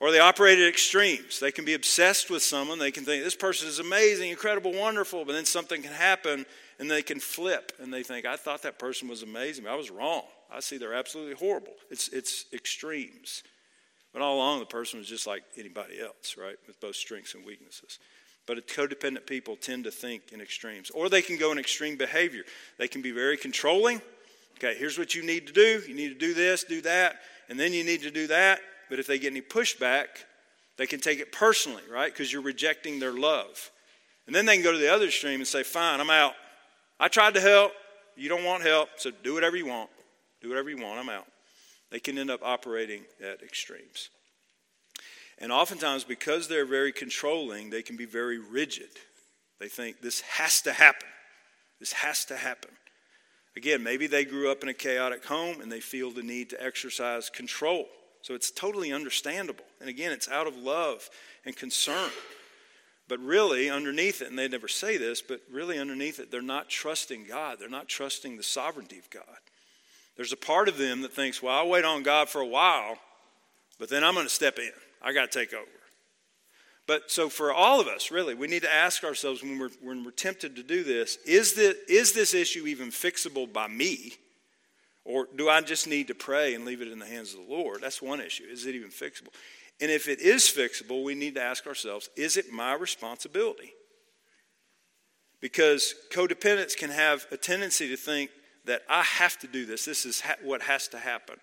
[0.00, 1.40] Or they operate at extremes.
[1.40, 2.78] They can be obsessed with someone.
[2.78, 6.46] They can think, this person is amazing, incredible, wonderful, but then something can happen
[6.78, 9.76] and they can flip and they think, I thought that person was amazing, but I
[9.76, 10.22] was wrong.
[10.50, 11.74] I see they're absolutely horrible.
[11.90, 13.42] It's, it's extremes.
[14.12, 17.44] But all along, the person was just like anybody else, right, with both strengths and
[17.44, 17.98] weaknesses.
[18.46, 20.90] But codependent people tend to think in extremes.
[20.90, 22.44] Or they can go in extreme behavior.
[22.78, 24.00] They can be very controlling.
[24.56, 25.82] Okay, here's what you need to do.
[25.86, 27.16] You need to do this, do that,
[27.48, 28.60] and then you need to do that.
[28.88, 30.06] But if they get any pushback,
[30.78, 32.10] they can take it personally, right?
[32.10, 33.70] Because you're rejecting their love.
[34.26, 36.32] And then they can go to the other extreme and say, Fine, I'm out.
[37.00, 37.72] I tried to help.
[38.16, 39.90] You don't want help, so do whatever you want.
[40.42, 40.98] Do whatever you want.
[40.98, 41.26] I'm out.
[41.90, 44.10] They can end up operating at extremes.
[45.38, 48.90] And oftentimes, because they're very controlling, they can be very rigid.
[49.60, 51.08] They think this has to happen.
[51.78, 52.70] This has to happen.
[53.56, 56.62] Again, maybe they grew up in a chaotic home and they feel the need to
[56.64, 57.86] exercise control.
[58.22, 59.64] So it's totally understandable.
[59.80, 61.08] And again, it's out of love
[61.44, 62.10] and concern.
[63.08, 66.68] But really, underneath it, and they never say this, but really underneath it, they're not
[66.68, 67.58] trusting God.
[67.58, 69.24] They're not trusting the sovereignty of God.
[70.16, 72.98] There's a part of them that thinks, well, I'll wait on God for a while,
[73.78, 74.72] but then I'm going to step in.
[75.00, 75.64] I got to take over.
[76.86, 80.04] But so for all of us, really, we need to ask ourselves when we're, when
[80.04, 84.14] we're tempted to do this is, this is this issue even fixable by me?
[85.04, 87.54] Or do I just need to pray and leave it in the hands of the
[87.54, 87.80] Lord?
[87.80, 88.44] That's one issue.
[88.44, 89.28] Is it even fixable?
[89.80, 93.72] And if it is fixable, we need to ask ourselves is it my responsibility?
[95.40, 98.30] Because codependents can have a tendency to think
[98.64, 101.36] that I have to do this, this is ha- what has to happen.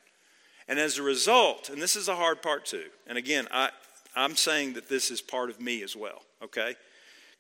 [0.67, 3.69] And as a result, and this is the hard part too, and again, I,
[4.15, 6.75] I'm saying that this is part of me as well, okay?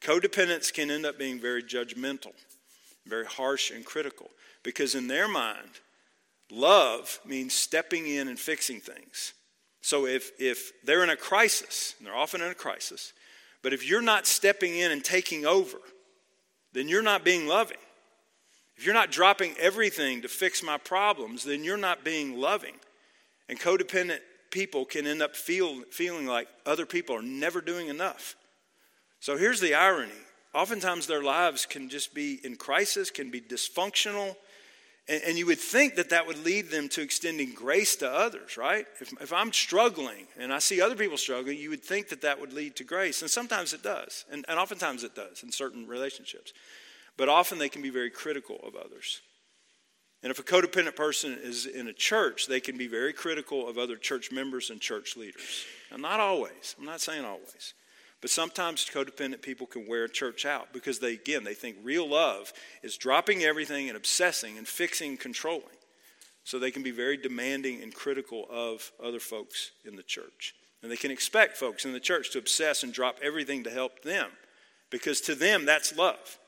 [0.01, 2.33] Codependents can end up being very judgmental,
[3.05, 4.29] very harsh and critical,
[4.63, 5.69] because in their mind,
[6.51, 9.33] love means stepping in and fixing things.
[9.85, 13.13] So if, if they're in a crisis, and they're often in a crisis,
[13.61, 15.77] but if you're not stepping in and taking over,
[16.73, 17.77] then you're not being loving.
[18.77, 22.73] If you're not dropping everything to fix my problems, then you're not being loving.
[23.47, 28.35] And codependent people can end up feel, feeling like other people are never doing enough.
[29.19, 30.13] So here's the irony
[30.55, 34.35] oftentimes their lives can just be in crisis, can be dysfunctional,
[35.07, 38.57] and, and, you would think that that would lead them to extending grace to others,
[38.57, 38.87] right?
[38.99, 42.39] If, if I'm struggling and I see other people struggling, you would think that that
[42.41, 43.21] would lead to grace.
[43.21, 44.25] And sometimes it does.
[44.31, 46.53] And, and oftentimes it does in certain relationships.
[47.17, 49.21] But often they can be very critical of others.
[50.23, 53.77] And if a codependent person is in a church, they can be very critical of
[53.77, 55.65] other church members and church leaders.
[55.91, 56.75] Now, not always.
[56.79, 57.75] I'm not saying always.
[58.25, 62.51] But sometimes codependent people can wear church out because they, again, they think real love
[62.81, 65.77] is dropping everything and obsessing and fixing, controlling.
[66.43, 70.55] So they can be very demanding and critical of other folks in the church.
[70.81, 74.01] And they can expect folks in the church to obsess and drop everything to help
[74.01, 74.31] them
[74.89, 76.39] because to them, that's love.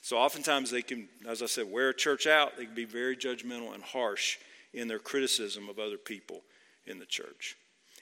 [0.00, 2.56] So oftentimes they can, as I said, wear church out.
[2.56, 4.38] They can be very judgmental and harsh
[4.72, 6.40] in their criticism of other people
[6.86, 7.54] in the church.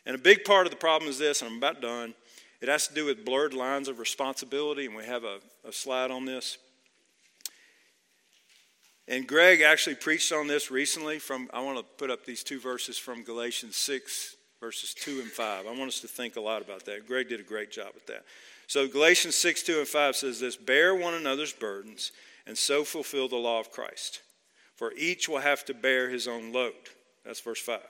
[0.07, 2.15] And a big part of the problem is this, and I'm about done
[2.61, 6.11] it has to do with blurred lines of responsibility, and we have a, a slide
[6.11, 6.59] on this.
[9.07, 12.59] And Greg actually preached on this recently from, I want to put up these two
[12.59, 15.67] verses from Galatians 6, verses 2 and 5.
[15.67, 17.07] I want us to think a lot about that.
[17.07, 18.25] Greg did a great job with that.
[18.67, 22.13] So Galatians 6, 2 and 5 says this Bear one another's burdens,
[22.47, 24.23] and so fulfill the law of Christ.
[24.75, 26.73] For each will have to bear his own load.
[27.25, 27.81] That's verse 5.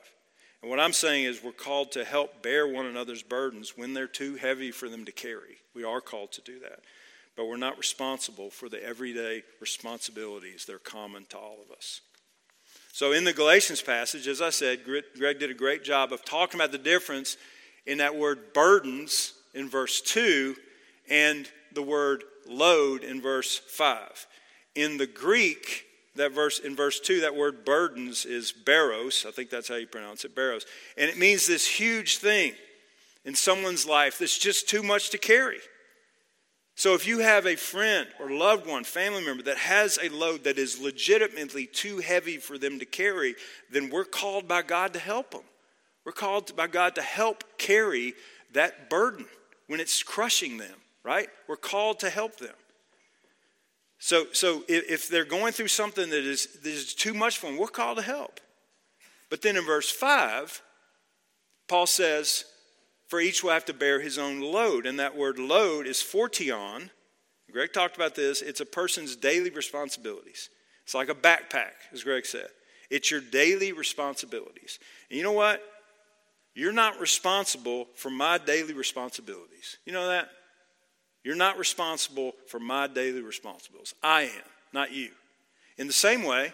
[0.64, 4.06] And what I'm saying is, we're called to help bear one another's burdens when they're
[4.06, 5.58] too heavy for them to carry.
[5.74, 6.80] We are called to do that.
[7.36, 12.00] But we're not responsible for the everyday responsibilities that are common to all of us.
[12.94, 16.58] So, in the Galatians passage, as I said, Greg did a great job of talking
[16.58, 17.36] about the difference
[17.84, 20.56] in that word burdens in verse 2
[21.10, 24.26] and the word load in verse 5.
[24.76, 25.84] In the Greek,
[26.16, 29.86] that verse in verse 2 that word burdens is baros i think that's how you
[29.86, 30.64] pronounce it baros
[30.96, 32.52] and it means this huge thing
[33.24, 35.58] in someone's life that's just too much to carry.
[36.76, 40.44] So if you have a friend or loved one family member that has a load
[40.44, 43.36] that is legitimately too heavy for them to carry
[43.70, 45.42] then we're called by god to help them.
[46.04, 48.14] We're called by god to help carry
[48.52, 49.26] that burden
[49.68, 51.28] when it's crushing them right?
[51.48, 52.54] We're called to help them
[53.98, 57.56] so, so if they're going through something that is, that is too much for them,
[57.56, 58.40] we're called to help.
[59.30, 60.62] But then in verse 5,
[61.68, 62.44] Paul says,
[63.08, 64.86] For each will have to bear his own load.
[64.86, 66.90] And that word load is phortion.
[67.50, 68.42] Greg talked about this.
[68.42, 70.50] It's a person's daily responsibilities.
[70.82, 72.48] It's like a backpack, as Greg said.
[72.90, 74.78] It's your daily responsibilities.
[75.08, 75.62] And you know what?
[76.54, 79.78] You're not responsible for my daily responsibilities.
[79.86, 80.28] You know that?
[81.24, 83.94] You're not responsible for my daily responsibilities.
[84.02, 85.10] I am, not you.
[85.78, 86.52] In the same way,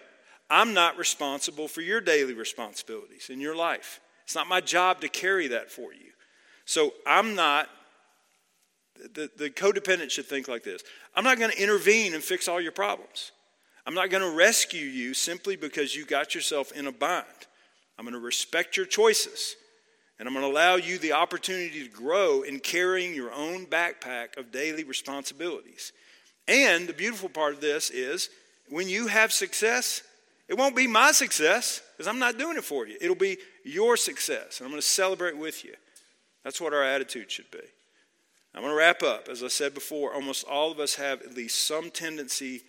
[0.48, 4.00] I'm not responsible for your daily responsibilities in your life.
[4.24, 6.12] It's not my job to carry that for you.
[6.64, 7.68] So I'm not,
[9.14, 10.82] the, the codependent should think like this
[11.16, 13.32] I'm not going to intervene and fix all your problems.
[13.86, 17.24] I'm not going to rescue you simply because you got yourself in a bind.
[17.98, 19.56] I'm going to respect your choices.
[20.20, 24.36] And I'm going to allow you the opportunity to grow in carrying your own backpack
[24.36, 25.92] of daily responsibilities.
[26.46, 28.28] And the beautiful part of this is
[28.68, 30.02] when you have success,
[30.46, 32.98] it won't be my success because I'm not doing it for you.
[33.00, 34.58] It'll be your success.
[34.58, 35.72] And I'm going to celebrate with you.
[36.44, 37.58] That's what our attitude should be.
[38.54, 39.28] I'm going to wrap up.
[39.30, 42.62] As I said before, almost all of us have at least some tendency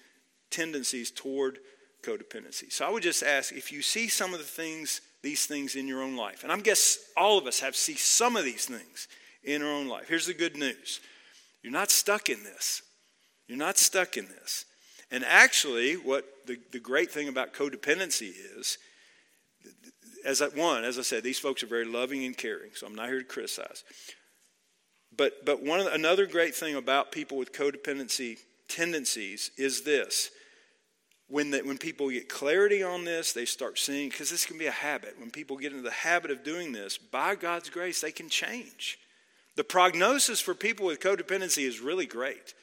[0.52, 1.60] tendencies toward
[2.02, 2.72] codependency.
[2.72, 5.88] So I would just ask if you see some of the things, these things in
[5.88, 9.08] your own life, and I guess all of us have see some of these things
[9.44, 10.08] in our own life.
[10.08, 11.00] Here's the good news:
[11.62, 12.82] you're not stuck in this.
[13.48, 14.66] You're not stuck in this.
[15.12, 18.78] And actually, what the, the great thing about codependency is,
[20.24, 22.96] as I, one, as I said, these folks are very loving and caring, so I'm
[22.96, 23.84] not here to criticize.
[25.16, 28.38] But, but one the, another great thing about people with codependency
[28.70, 30.32] tendencies is this.
[31.32, 34.66] When, the, when people get clarity on this, they start seeing, because this can be
[34.66, 35.16] a habit.
[35.18, 39.00] When people get into the habit of doing this, by God's grace, they can change.
[39.56, 42.54] The prognosis for people with codependency is really great.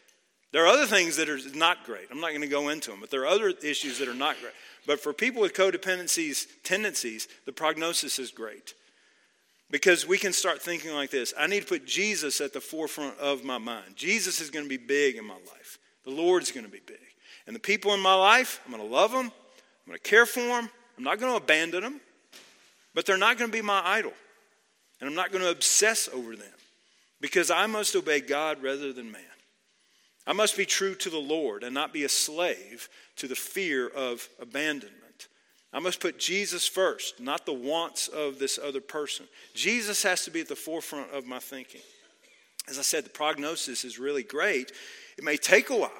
[0.52, 2.08] There are other things that are not great.
[2.10, 4.38] I'm not going to go into them, but there are other issues that are not
[4.40, 4.54] great.
[4.86, 8.74] But for people with codependencies tendencies, the prognosis is great.
[9.70, 13.18] Because we can start thinking like this I need to put Jesus at the forefront
[13.18, 13.96] of my mind.
[13.96, 16.96] Jesus is going to be big in my life, the Lord's going to be big.
[17.48, 20.26] And the people in my life, I'm going to love them, I'm going to care
[20.26, 20.68] for them,
[20.98, 22.00] I'm not going to abandon them,
[22.94, 24.12] but they're not going to be my idol.
[25.00, 26.52] And I'm not going to obsess over them
[27.22, 29.22] because I must obey God rather than man.
[30.26, 33.88] I must be true to the Lord and not be a slave to the fear
[33.88, 35.28] of abandonment.
[35.72, 39.26] I must put Jesus first, not the wants of this other person.
[39.54, 41.80] Jesus has to be at the forefront of my thinking.
[42.68, 44.72] As I said, the prognosis is really great.
[45.16, 45.90] It may take a while,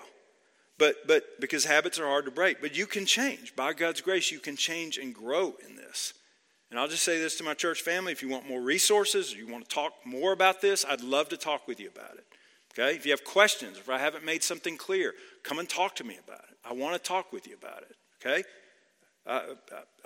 [0.79, 3.55] but, but because habits are hard to break, but you can change.
[3.57, 6.15] By God's grace, you can change and grow in this.
[6.71, 9.39] And I'll just say this to my church family if you want more resources or
[9.39, 12.27] you want to talk more about this, I'd love to talk with you about it.
[12.73, 12.95] Okay?
[12.95, 16.19] If you have questions, if I haven't made something clear, come and talk to me
[16.23, 16.57] about it.
[16.65, 17.97] I want to talk with you about it.
[18.21, 18.45] Okay?
[19.27, 19.43] Uh,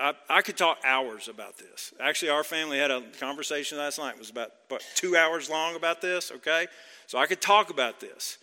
[0.00, 1.94] I, I, could talk hours about this.
[2.00, 4.14] Actually, our family had a conversation last night.
[4.14, 4.50] It was about
[4.96, 6.66] two hours long about this, okay?
[7.06, 8.38] So I could talk about this.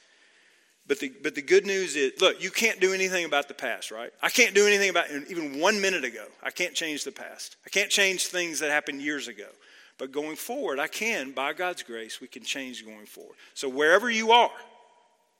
[0.90, 3.92] But the, but the good news is look, you can't do anything about the past,
[3.92, 4.12] right?
[4.24, 6.26] I can't do anything about even one minute ago.
[6.42, 7.58] I can't change the past.
[7.64, 9.46] I can't change things that happened years ago.
[10.00, 13.36] But going forward, I can, by God's grace, we can change going forward.
[13.54, 14.50] So wherever you are,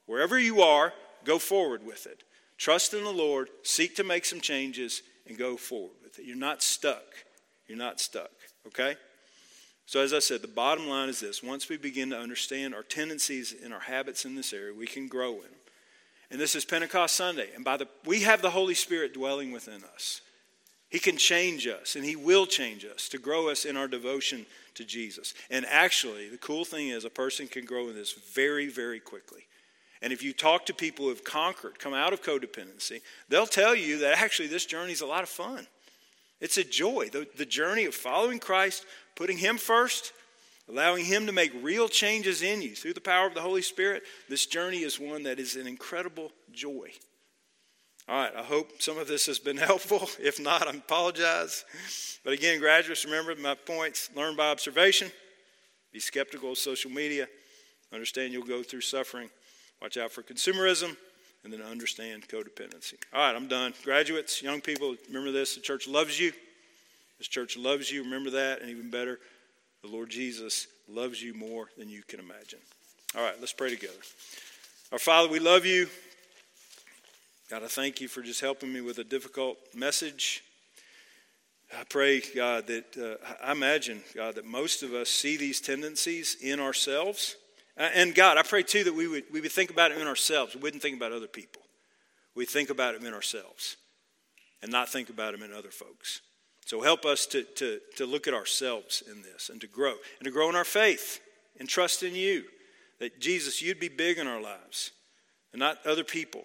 [0.06, 0.94] wherever you are,
[1.26, 2.24] go forward with it.
[2.58, 6.26] Trust in the Lord, seek to make some changes, and go forward with it.
[6.26, 7.06] You're not stuck.
[7.68, 8.32] You're not stuck,
[8.68, 8.98] okay?
[9.90, 12.84] So, as I said, the bottom line is this once we begin to understand our
[12.84, 15.52] tendencies and our habits in this area, we can grow in them.
[16.30, 17.50] And this is Pentecost Sunday.
[17.56, 20.22] And by the we have the Holy Spirit dwelling within us.
[20.92, 24.46] He can change us, and He will change us to grow us in our devotion
[24.76, 25.34] to Jesus.
[25.50, 29.48] And actually, the cool thing is, a person can grow in this very, very quickly.
[30.04, 33.74] And if you talk to people who have conquered, come out of codependency, they'll tell
[33.74, 35.66] you that actually this journey is a lot of fun.
[36.40, 37.10] It's a joy.
[37.12, 38.86] The, the journey of following Christ,
[39.20, 40.14] putting Him first,
[40.70, 44.04] allowing Him to make real changes in you through the power of the Holy Spirit,
[44.30, 46.90] this journey is one that is an incredible joy.
[48.08, 50.10] All right, I hope some of this has been helpful.
[50.20, 51.66] If not, I apologize.
[52.24, 55.12] But again, graduates, remember my points learn by observation,
[55.92, 57.28] be skeptical of social media,
[57.92, 59.30] understand you'll go through suffering,
[59.82, 60.96] watch out for consumerism,
[61.44, 62.96] and then understand codependency.
[63.14, 63.74] All right, I'm done.
[63.84, 66.32] Graduates, young people, remember this the church loves you.
[67.20, 68.04] This church loves you.
[68.04, 68.62] Remember that.
[68.62, 69.20] And even better,
[69.84, 72.60] the Lord Jesus loves you more than you can imagine.
[73.16, 74.00] All right, let's pray together.
[74.92, 75.88] Our Father, we love you.
[77.50, 80.44] God, I thank you for just helping me with a difficult message.
[81.78, 86.38] I pray, God, that uh, I imagine, God, that most of us see these tendencies
[86.42, 87.36] in ourselves.
[87.78, 90.56] And God, I pray too that we would, we would think about it in ourselves.
[90.56, 91.62] We wouldn't think about other people.
[92.36, 93.78] We think about it in ourselves
[94.62, 96.22] and not think about them in other folks.
[96.70, 100.26] So help us to, to, to look at ourselves in this and to grow and
[100.26, 101.20] to grow in our faith
[101.60, 102.44] and trust in you
[103.00, 104.92] that Jesus, you'd be big in our lives
[105.52, 106.44] and not other people.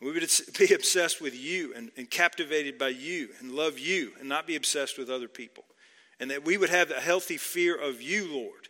[0.00, 4.28] We would be obsessed with you and, and captivated by you and love you and
[4.28, 5.62] not be obsessed with other people.
[6.18, 8.66] And that we would have a healthy fear of you, Lord,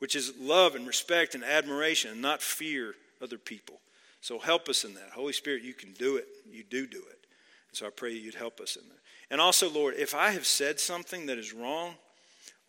[0.00, 2.92] which is love and respect and admiration and not fear
[3.22, 3.80] other people.
[4.20, 5.12] So help us in that.
[5.14, 6.28] Holy Spirit, you can do it.
[6.46, 7.19] You do do it.
[7.72, 8.98] So I pray you'd help us in that.
[9.30, 11.94] And also, Lord, if I have said something that is wrong,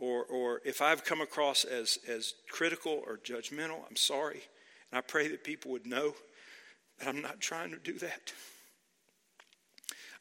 [0.02, 4.42] or, or if I've come across as, as critical or judgmental, I'm sorry.
[4.92, 6.16] And I pray that people would know
[7.00, 8.34] that I'm not trying to do that.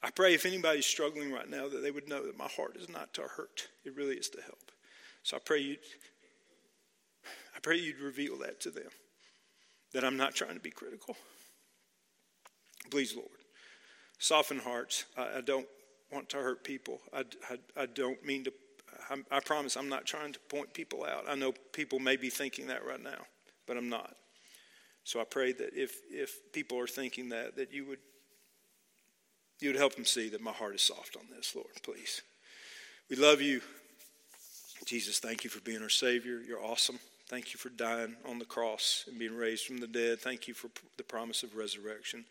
[0.02, 2.88] I pray if anybody's struggling right now that they would know that my heart is
[2.88, 3.68] not to hurt.
[3.84, 4.70] It really is to help.
[5.22, 5.78] So I pray you'd
[7.54, 8.88] I pray you'd reveal that to them.
[9.92, 11.16] That I'm not trying to be critical.
[12.90, 13.28] Please, Lord,
[14.20, 15.06] soften hearts.
[15.18, 15.66] I, I don't
[16.12, 17.00] want to hurt people.
[17.12, 18.52] I, I, I don't mean to
[19.10, 21.24] I, I promise I'm not trying to point people out.
[21.28, 23.26] I know people may be thinking that right now,
[23.66, 24.14] but I'm not.
[25.04, 27.98] So I pray that if, if people are thinking that, that you would,
[29.60, 32.22] you would help them see that my heart is soft on this, Lord, please.
[33.08, 33.60] We love you.
[34.86, 36.40] Jesus, thank you for being our Savior.
[36.40, 36.98] You're awesome.
[37.28, 40.20] Thank you for dying on the cross and being raised from the dead.
[40.20, 42.24] Thank you for the promise of resurrection.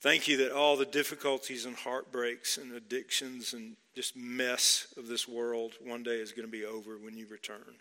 [0.00, 5.28] Thank you that all the difficulties and heartbreaks and addictions and just mess of this
[5.28, 7.76] world one day is going to be over when you return.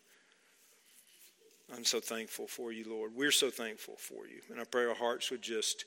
[1.73, 3.11] I'm so thankful for you, Lord.
[3.15, 4.41] We're so thankful for you.
[4.51, 5.85] And I pray our hearts would just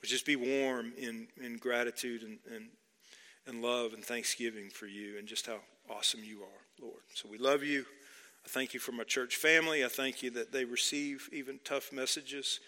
[0.00, 2.68] would just be warm in, in gratitude and, and,
[3.46, 5.58] and love and thanksgiving for you and just how
[5.88, 7.02] awesome you are, Lord.
[7.14, 7.84] So we love you.
[8.44, 9.84] I thank you for my church family.
[9.84, 12.60] I thank you that they receive even tough messages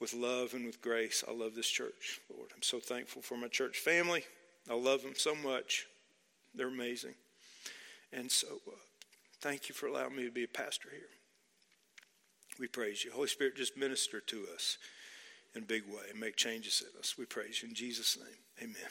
[0.00, 1.24] with love and with grace.
[1.26, 2.50] I love this church, Lord.
[2.54, 4.24] I'm so thankful for my church family.
[4.70, 5.86] I love them so much.
[6.54, 7.14] They're amazing.
[8.12, 8.76] And so uh,
[9.40, 11.08] thank you for allowing me to be a pastor here.
[12.58, 13.10] We praise you.
[13.12, 14.78] Holy Spirit, just minister to us
[15.54, 17.16] in a big way and make changes in us.
[17.18, 18.70] We praise you in Jesus' name.
[18.70, 18.90] Amen.